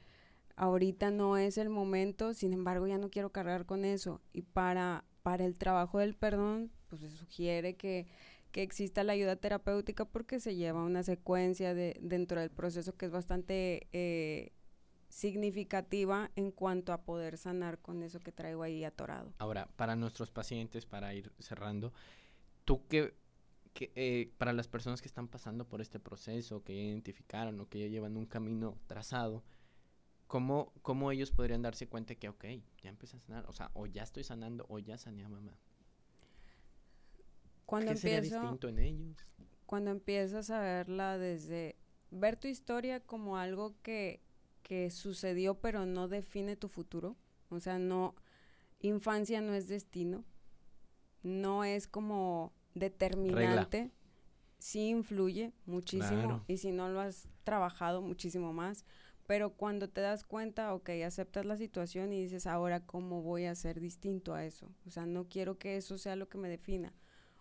ahorita 0.63 1.11
no 1.11 1.37
es 1.39 1.59
el 1.59 1.71
momento, 1.71 2.35
sin 2.35 2.53
embargo 2.53 2.87
ya 2.87 2.97
no 2.97 3.11
quiero 3.11 3.31
cargar 3.31 3.67
con 3.67 3.85
eso. 3.85 4.21
Y 4.33 4.43
para, 4.43 5.05
para 5.25 5.45
el 5.45 5.59
trabajo 5.59 5.99
del 5.99 6.15
perdón, 6.15 6.71
pues 6.89 7.01
se 7.01 7.11
sugiere 7.11 7.75
que, 7.75 8.07
que 8.53 8.63
exista 8.63 9.03
la 9.03 9.15
ayuda 9.15 9.35
terapéutica 9.35 10.05
porque 10.05 10.39
se 10.39 10.55
lleva 10.55 10.85
una 10.85 11.03
secuencia 11.03 11.75
de, 11.75 11.99
dentro 12.01 12.39
del 12.39 12.51
proceso 12.51 12.97
que 12.97 13.07
es 13.07 13.11
bastante 13.11 13.89
eh, 13.93 14.53
significativa 15.09 16.31
en 16.37 16.53
cuanto 16.53 16.93
a 16.93 17.03
poder 17.03 17.39
sanar 17.39 17.81
con 17.81 18.05
eso 18.05 18.21
que 18.21 18.31
traigo 18.31 18.63
ahí 18.63 18.85
atorado. 18.85 19.33
Ahora, 19.39 19.69
para 19.75 19.97
nuestros 19.97 20.31
pacientes, 20.31 20.87
para 20.87 21.13
ir 21.13 21.33
cerrando, 21.41 21.93
tú 22.65 22.87
que, 22.87 23.15
que, 23.75 23.91
eh, 23.97 24.31
para 24.39 24.53
las 24.53 24.69
personas 24.69 25.03
que 25.03 25.09
están 25.09 25.27
pasando 25.27 25.69
por 25.69 25.81
este 25.81 25.99
proceso, 25.99 26.63
que 26.63 26.77
ya 26.77 26.83
identificaron 26.83 27.59
o 27.59 27.69
que 27.69 27.81
ya 27.81 27.89
llevan 27.89 28.17
un 28.17 28.27
camino 28.27 28.79
trazado, 28.87 29.43
¿cómo, 30.33 30.73
cómo 30.81 31.13
ellos 31.13 31.31
podrían 31.31 31.61
darse 31.61 31.87
cuenta 31.87 32.15
que, 32.15 32.31
ok, 32.31 32.45
ya 32.83 32.89
empecé 32.89 33.19
a 33.19 33.21
sanar? 33.21 33.45
O 33.51 33.53
sea, 33.53 33.71
o 33.75 33.85
ya 33.85 34.03
estoy 34.03 34.25
sanando 34.25 34.65
o 34.71 34.79
ya 34.79 34.97
sané 34.97 35.25
a 35.25 35.29
mamá. 35.29 35.59
Cuando 37.67 37.93
¿Qué 37.93 37.99
sería 37.99 38.23
distinto 38.23 38.67
en 38.69 38.79
ellos? 38.79 39.19
cuando 39.67 39.91
empiezas 39.91 40.49
a 40.49 40.61
verla 40.61 41.19
desde 41.19 41.77
ver 42.11 42.37
tu 42.37 42.49
historia 42.49 43.01
como 43.01 43.37
algo 43.37 43.75
que, 43.83 44.21
que 44.63 44.91
sucedió 44.91 45.55
pero 45.61 45.85
no 45.85 46.09
define 46.09 46.57
tu 46.57 46.69
futuro, 46.69 47.15
o 47.51 47.61
sea, 47.61 47.79
no 47.79 48.15
infancia 48.81 49.43
no 49.43 49.53
es 49.53 49.69
destino, 49.69 50.25
no 51.23 51.63
es 51.63 51.87
como 51.87 52.53
determinante, 52.75 53.91
sí 54.59 54.89
influye 54.89 55.53
muchísimo 55.67 56.23
Claro. 56.23 56.45
y 56.49 56.57
si 56.57 56.73
no 56.73 56.89
lo 56.89 57.01
has 57.01 57.29
trabajado 57.45 58.01
muchísimo 58.01 58.55
más, 58.55 58.85
pero 59.27 59.51
cuando 59.51 59.89
te 59.89 60.01
das 60.01 60.25
cuenta, 60.25 60.75
ok, 60.75 60.91
aceptas 61.07 61.47
la 61.47 61.57
situación 61.57 62.13
y 62.13 62.23
dices, 62.23 62.47
ahora 62.47 62.85
cómo 62.85 63.23
voy 63.23 63.45
a 63.45 63.55
ser 63.55 63.81
distinto 63.81 64.35
a 64.35 64.45
eso, 64.45 64.69
o 64.87 64.91
sea, 64.91 65.07
no 65.07 65.29
quiero 65.29 65.59
que 65.59 65.77
eso 65.77 65.99
sea 65.99 66.17
lo 66.17 66.29
que 66.29 66.39
me 66.39 66.49
defina. 66.49 66.93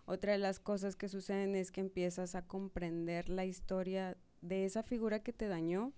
Otra 0.04 0.32
de 0.32 0.38
las 0.38 0.58
cosas 0.58 0.96
que 0.96 1.08
suceden 1.08 1.54
es 1.54 1.70
que 1.70 1.80
empiezas 1.80 2.34
a 2.34 2.46
comprender 2.46 3.28
la 3.28 3.44
historia 3.44 4.16
de 4.40 4.64
esa 4.64 4.82
figura 4.82 5.22
que 5.22 5.32
te 5.32 5.46
dañó, 5.46 5.92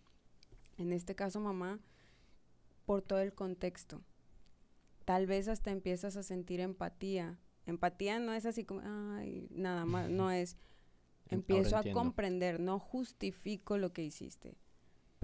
en 0.77 0.92
este 0.92 1.14
caso 1.14 1.40
mamá, 1.40 1.81
por 2.85 3.03
todo 3.03 3.20
el 3.20 3.33
contexto. 3.33 4.03
Tal 5.05 5.27
vez 5.27 5.49
hasta 5.49 5.70
empiezas 5.70 6.16
a 6.16 6.23
sentir 6.23 6.61
empatía. 6.61 7.38
Empatía 7.66 8.18
no 8.18 8.35
es 8.35 8.47
así 8.47 8.64
como, 8.64 8.83
ay, 8.85 9.49
nada 9.51 9.85
más, 9.85 10.11
no 10.11 10.31
es, 10.31 10.57
empiezo 11.31 11.77
a 11.77 11.85
comprender, 11.85 12.61
no 12.61 12.79
justifico 12.79 13.79
lo 13.79 13.92
que 13.92 14.05
hiciste, 14.05 14.57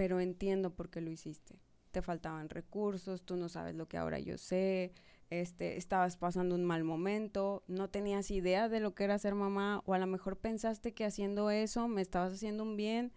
pero 0.00 0.18
entiendo 0.18 0.74
por 0.74 0.88
qué 0.88 1.02
lo 1.02 1.10
hiciste. 1.10 1.60
Te 1.90 2.00
faltaban 2.00 2.48
recursos, 2.48 3.26
tú 3.26 3.36
no 3.36 3.50
sabes 3.50 3.74
lo 3.74 3.86
que 3.86 3.98
ahora 3.98 4.18
yo 4.18 4.38
sé, 4.38 4.94
este, 5.28 5.76
estabas 5.76 6.16
pasando 6.16 6.54
un 6.54 6.64
mal 6.64 6.84
momento, 6.84 7.64
no 7.66 7.90
tenías 7.90 8.30
idea 8.30 8.70
de 8.70 8.80
lo 8.80 8.94
que 8.94 9.04
era 9.04 9.18
ser 9.18 9.34
mamá, 9.34 9.82
o 9.84 9.92
a 9.92 9.98
lo 9.98 10.06
mejor 10.06 10.38
pensaste 10.38 10.94
que 10.94 11.04
haciendo 11.04 11.50
eso 11.50 11.86
me 11.86 12.00
estabas 12.00 12.32
haciendo 12.32 12.62
un 12.62 12.78
bien 12.78 13.12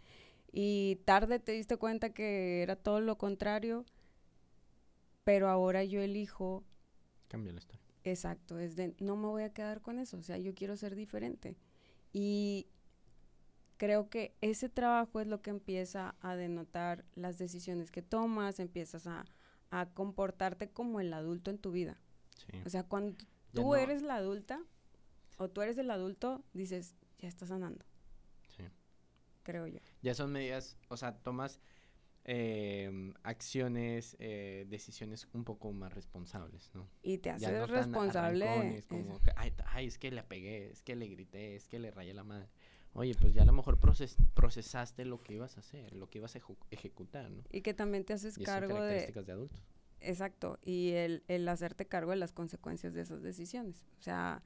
y 0.52 0.98
tarde 1.06 1.40
te 1.40 1.54
diste 1.54 1.78
cuenta 1.78 2.10
que 2.10 2.62
era 2.62 2.76
todo 2.76 3.00
lo 3.00 3.18
contrario, 3.18 3.86
pero 5.24 5.48
ahora 5.48 5.86
yo 5.86 6.02
elijo 6.02 6.66
Cambia 7.30 7.54
la 7.54 7.60
historia. 7.60 7.88
Exacto, 8.04 8.60
es 8.60 8.76
de 8.76 8.94
no 9.00 9.16
me 9.16 9.28
voy 9.28 9.44
a 9.44 9.54
quedar 9.54 9.82
con 9.82 10.00
eso, 10.00 10.18
o 10.18 10.22
sea, 10.22 10.38
yo 10.38 10.54
quiero 10.54 10.76
ser 10.76 10.96
diferente. 10.96 11.56
Y 12.12 12.68
creo 13.84 14.10
que 14.10 14.34
ese 14.40 14.70
trabajo 14.70 15.20
es 15.20 15.28
lo 15.28 15.42
que 15.42 15.50
empieza 15.50 16.16
a 16.22 16.38
denotar 16.38 17.04
las 17.16 17.38
decisiones 17.38 17.92
que 17.92 18.02
tomas, 18.02 18.62
empiezas 18.62 19.08
a, 19.08 19.26
a 19.72 19.88
comportarte 19.94 20.70
como 20.70 21.02
el 21.02 21.12
adulto 21.12 21.52
en 21.52 21.58
tu 21.58 21.72
vida. 21.74 22.00
Sí. 22.38 22.62
O 22.66 22.70
sea, 22.70 22.84
cuando 22.84 23.18
tú 23.54 23.64
no- 23.64 23.76
eres 23.76 24.02
la 24.02 24.16
adulta 24.16 24.62
o 25.38 25.50
tú 25.50 25.62
eres 25.62 25.78
el 25.78 25.92
adulto, 25.92 26.46
dices, 26.54 26.96
ya 27.20 27.28
estás 27.28 27.50
sanando, 27.50 27.84
sí. 28.56 28.64
creo 29.44 29.68
yo. 29.68 29.80
Ya 30.02 30.14
son 30.14 30.32
medidas, 30.32 30.78
o 30.88 30.96
sea, 30.96 31.18
tomas 31.18 31.60
em, 32.24 33.14
acciones, 33.24 34.16
eh, 34.20 34.66
decisiones 34.70 35.28
un 35.34 35.44
poco 35.44 35.74
más 35.74 35.92
responsables, 35.94 36.72
¿no? 36.74 36.88
Y 37.02 37.18
te 37.18 37.28
Ya 37.32 37.36
haces 37.36 37.52
no 37.52 37.66
tan 37.68 37.70
responsable. 37.76 38.48
arrancones, 38.48 38.88
como 38.88 39.20
que, 39.22 39.32
ay, 39.36 39.52
ay, 39.66 39.88
es 39.88 39.98
que 39.98 40.10
le 40.10 40.24
pegué, 40.24 40.72
es 40.72 40.82
que 40.82 40.96
le 40.96 41.08
grité, 41.08 41.58
es 41.58 41.68
que 41.68 41.80
le 41.80 41.92
rayé 41.92 42.14
la 42.14 42.24
madre. 42.24 42.48
Oye, 42.96 43.16
pues 43.20 43.34
ya 43.34 43.42
a 43.42 43.46
lo 43.46 43.54
mejor 43.54 43.80
proces- 43.80 44.18
procesaste 44.36 45.06
lo 45.06 45.22
que 45.22 45.34
ibas 45.34 45.58
a 45.58 45.62
hacer, 45.62 45.94
lo 45.94 46.10
que 46.10 46.20
ibas 46.20 46.36
a 46.36 46.40
ejecutar, 46.70 47.30
¿no? 47.32 47.44
Y 47.52 47.62
que 47.62 47.74
también 47.74 48.04
te 48.06 48.14
haces 48.14 48.38
Y 48.38 48.46
son 48.46 48.46
cargo 48.46 48.74
de... 48.76 48.80
características 48.80 49.26
de 49.26 49.32
adultos. 49.32 49.60
Exacto, 50.00 50.60
y 50.64 50.92
el, 50.92 51.24
el 51.28 51.48
hacerte 51.48 51.88
cargo 51.88 52.12
de 52.12 52.18
las 52.18 52.34
consecuencias 52.34 52.94
de 52.94 53.02
esas 53.02 53.24
decisiones. 53.24 53.82
O 54.00 54.02
sea, 54.02 54.44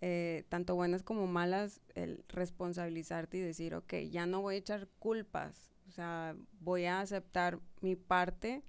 eh, 0.00 0.44
tanto 0.48 0.74
buenas 0.76 1.02
como 1.02 1.26
malas, 1.26 1.80
el 1.94 2.24
responsabilizarte 2.28 3.38
y 3.38 3.40
decir, 3.40 3.74
ok, 3.74 3.94
ya 4.10 4.26
no 4.26 4.42
voy 4.42 4.56
a 4.56 4.58
echar 4.58 4.86
culpas, 4.98 5.72
o 5.88 5.90
sea, 5.90 6.36
voy 6.60 6.84
a 6.84 7.00
aceptar 7.00 7.58
mi 7.80 7.96
parte 7.96 8.62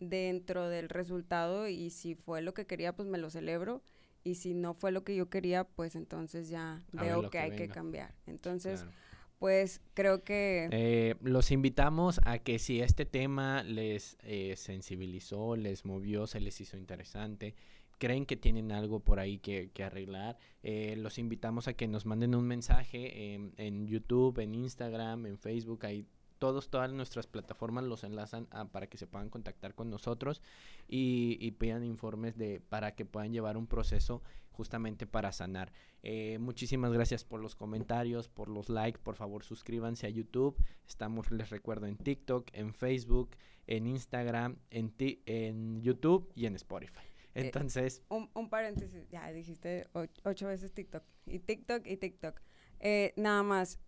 dentro 0.00 0.68
del 0.68 0.88
resultado 0.88 1.68
y 1.68 1.90
si 1.90 2.14
fue 2.14 2.42
lo 2.42 2.54
que 2.54 2.66
quería, 2.66 2.96
pues 2.96 3.06
me 3.08 3.18
lo 3.18 3.30
celebro. 3.30 3.82
Y 4.24 4.36
si 4.36 4.54
no 4.54 4.72
fue 4.74 4.90
lo 4.90 5.04
que 5.04 5.14
yo 5.14 5.28
quería, 5.28 5.64
pues 5.64 5.94
entonces 5.96 6.48
ya 6.48 6.82
veo 6.92 7.22
que, 7.24 7.30
que 7.30 7.38
hay 7.38 7.56
que 7.56 7.68
cambiar. 7.68 8.14
Entonces, 8.26 8.80
Claro. 8.80 8.96
pues 9.38 9.80
creo 9.92 10.24
que... 10.24 10.68
Eh, 10.72 11.14
los 11.20 11.50
invitamos 11.50 12.20
a 12.24 12.38
que 12.38 12.58
si 12.58 12.80
este 12.80 13.04
tema 13.04 13.62
les 13.62 14.16
eh, 14.22 14.54
sensibilizó, 14.56 15.56
les 15.56 15.84
movió, 15.84 16.26
se 16.26 16.40
les 16.40 16.58
hizo 16.60 16.78
interesante, 16.78 17.54
creen 17.98 18.24
que 18.24 18.36
tienen 18.36 18.72
algo 18.72 19.00
por 19.00 19.20
ahí 19.20 19.38
que, 19.38 19.70
que 19.72 19.84
arreglar, 19.84 20.38
eh, 20.62 20.96
los 20.96 21.18
invitamos 21.18 21.68
a 21.68 21.74
que 21.74 21.86
nos 21.86 22.06
manden 22.06 22.34
un 22.34 22.46
mensaje 22.46 23.34
en, 23.34 23.52
en 23.58 23.86
YouTube, 23.86 24.38
en 24.40 24.54
Instagram, 24.54 25.26
en 25.26 25.38
Facebook, 25.38 25.84
ahí 25.84 26.06
todos, 26.44 26.68
todas 26.68 26.92
nuestras 26.92 27.26
plataformas 27.26 27.84
los 27.84 28.04
enlazan 28.04 28.46
a- 28.50 28.66
para 28.66 28.86
que 28.86 28.98
se 28.98 29.06
puedan 29.06 29.30
contactar 29.30 29.74
con 29.74 29.88
nosotros 29.88 30.42
y, 30.88 31.38
y 31.40 31.52
pidan 31.52 31.84
informes 31.84 32.36
de 32.36 32.60
para 32.60 32.94
que 32.94 33.06
puedan 33.06 33.32
llevar 33.32 33.56
un 33.56 33.66
proceso 33.66 34.20
justamente 34.50 35.06
para 35.06 35.32
sanar. 35.32 35.72
Eh, 36.02 36.38
muchísimas 36.38 36.92
gracias 36.92 37.24
por 37.24 37.40
los 37.40 37.54
comentarios, 37.54 38.28
por 38.28 38.48
los 38.50 38.68
likes, 38.68 38.98
por 39.02 39.16
favor 39.16 39.42
suscríbanse 39.42 40.06
a 40.06 40.10
YouTube. 40.10 40.54
Estamos, 40.86 41.30
les 41.30 41.48
recuerdo, 41.48 41.86
en 41.86 41.96
TikTok, 41.96 42.50
en 42.52 42.74
Facebook, 42.74 43.30
en 43.66 43.86
Instagram, 43.86 44.56
en, 44.70 44.90
ti- 44.90 45.22
en 45.24 45.80
YouTube 45.80 46.30
y 46.34 46.44
en 46.44 46.56
Spotify. 46.56 47.06
Entonces, 47.34 48.02
un, 48.10 48.28
un 48.34 48.48
paréntesis, 48.50 49.08
ya 49.08 49.32
dijiste 49.32 49.86
o- 49.94 50.04
ocho 50.24 50.46
veces 50.48 50.72
TikTok, 50.74 51.02
y 51.26 51.38
TikTok 51.38 51.86
y 51.86 51.96
TikTok. 51.96 52.38
Eh, 52.80 53.12
nada 53.16 53.42
más, 53.42 53.80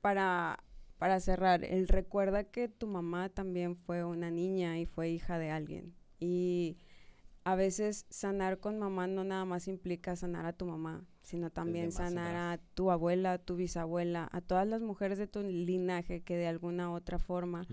para, 0.00 0.58
para 1.02 1.18
cerrar, 1.18 1.64
el 1.64 1.88
recuerda 1.88 2.44
que 2.44 2.68
tu 2.68 2.86
mamá 2.86 3.28
también 3.28 3.74
fue 3.74 4.04
una 4.04 4.30
niña 4.30 4.78
y 4.78 4.86
fue 4.86 5.10
hija 5.10 5.36
de 5.36 5.50
alguien. 5.50 5.96
Y 6.20 6.76
a 7.42 7.56
veces 7.56 8.06
sanar 8.08 8.60
con 8.60 8.78
mamá 8.78 9.08
no 9.08 9.24
nada 9.24 9.44
más 9.44 9.66
implica 9.66 10.14
sanar 10.14 10.46
a 10.46 10.52
tu 10.52 10.64
mamá, 10.64 11.04
sino 11.20 11.50
también 11.50 11.90
sanar 11.90 12.36
atrás. 12.36 12.60
a 12.60 12.74
tu 12.74 12.92
abuela, 12.92 13.32
a 13.32 13.38
tu 13.38 13.56
bisabuela, 13.56 14.28
a 14.30 14.42
todas 14.42 14.64
las 14.64 14.80
mujeres 14.80 15.18
de 15.18 15.26
tu 15.26 15.42
linaje 15.42 16.22
que 16.22 16.36
de 16.36 16.46
alguna 16.46 16.88
u 16.92 16.94
otra 16.94 17.18
forma 17.18 17.66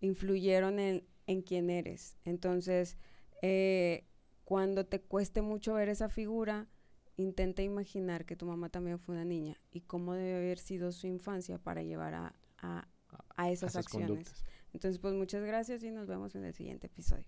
influyeron 0.00 0.78
en, 0.78 1.04
en 1.26 1.42
quién 1.42 1.70
eres. 1.70 2.18
Entonces, 2.24 2.98
eh, 3.42 4.04
cuando 4.44 4.86
te 4.86 5.00
cueste 5.00 5.42
mucho 5.42 5.74
ver 5.74 5.88
esa 5.88 6.08
figura, 6.08 6.68
intenta 7.16 7.62
imaginar 7.62 8.26
que 8.26 8.36
tu 8.36 8.46
mamá 8.46 8.68
también 8.68 9.00
fue 9.00 9.16
una 9.16 9.24
niña 9.24 9.60
y 9.72 9.80
cómo 9.80 10.14
debe 10.14 10.36
haber 10.36 10.60
sido 10.60 10.92
su 10.92 11.08
infancia 11.08 11.58
para 11.58 11.82
llevar 11.82 12.14
a, 12.14 12.39
a, 12.62 12.88
a 13.36 13.50
esas 13.50 13.76
acciones. 13.76 14.08
conductas. 14.08 14.44
Entonces, 14.72 15.00
pues 15.00 15.14
muchas 15.14 15.42
gracias 15.44 15.82
y 15.82 15.90
nos 15.90 16.06
vemos 16.06 16.34
en 16.34 16.44
el 16.44 16.54
siguiente 16.54 16.86
episodio. 16.86 17.26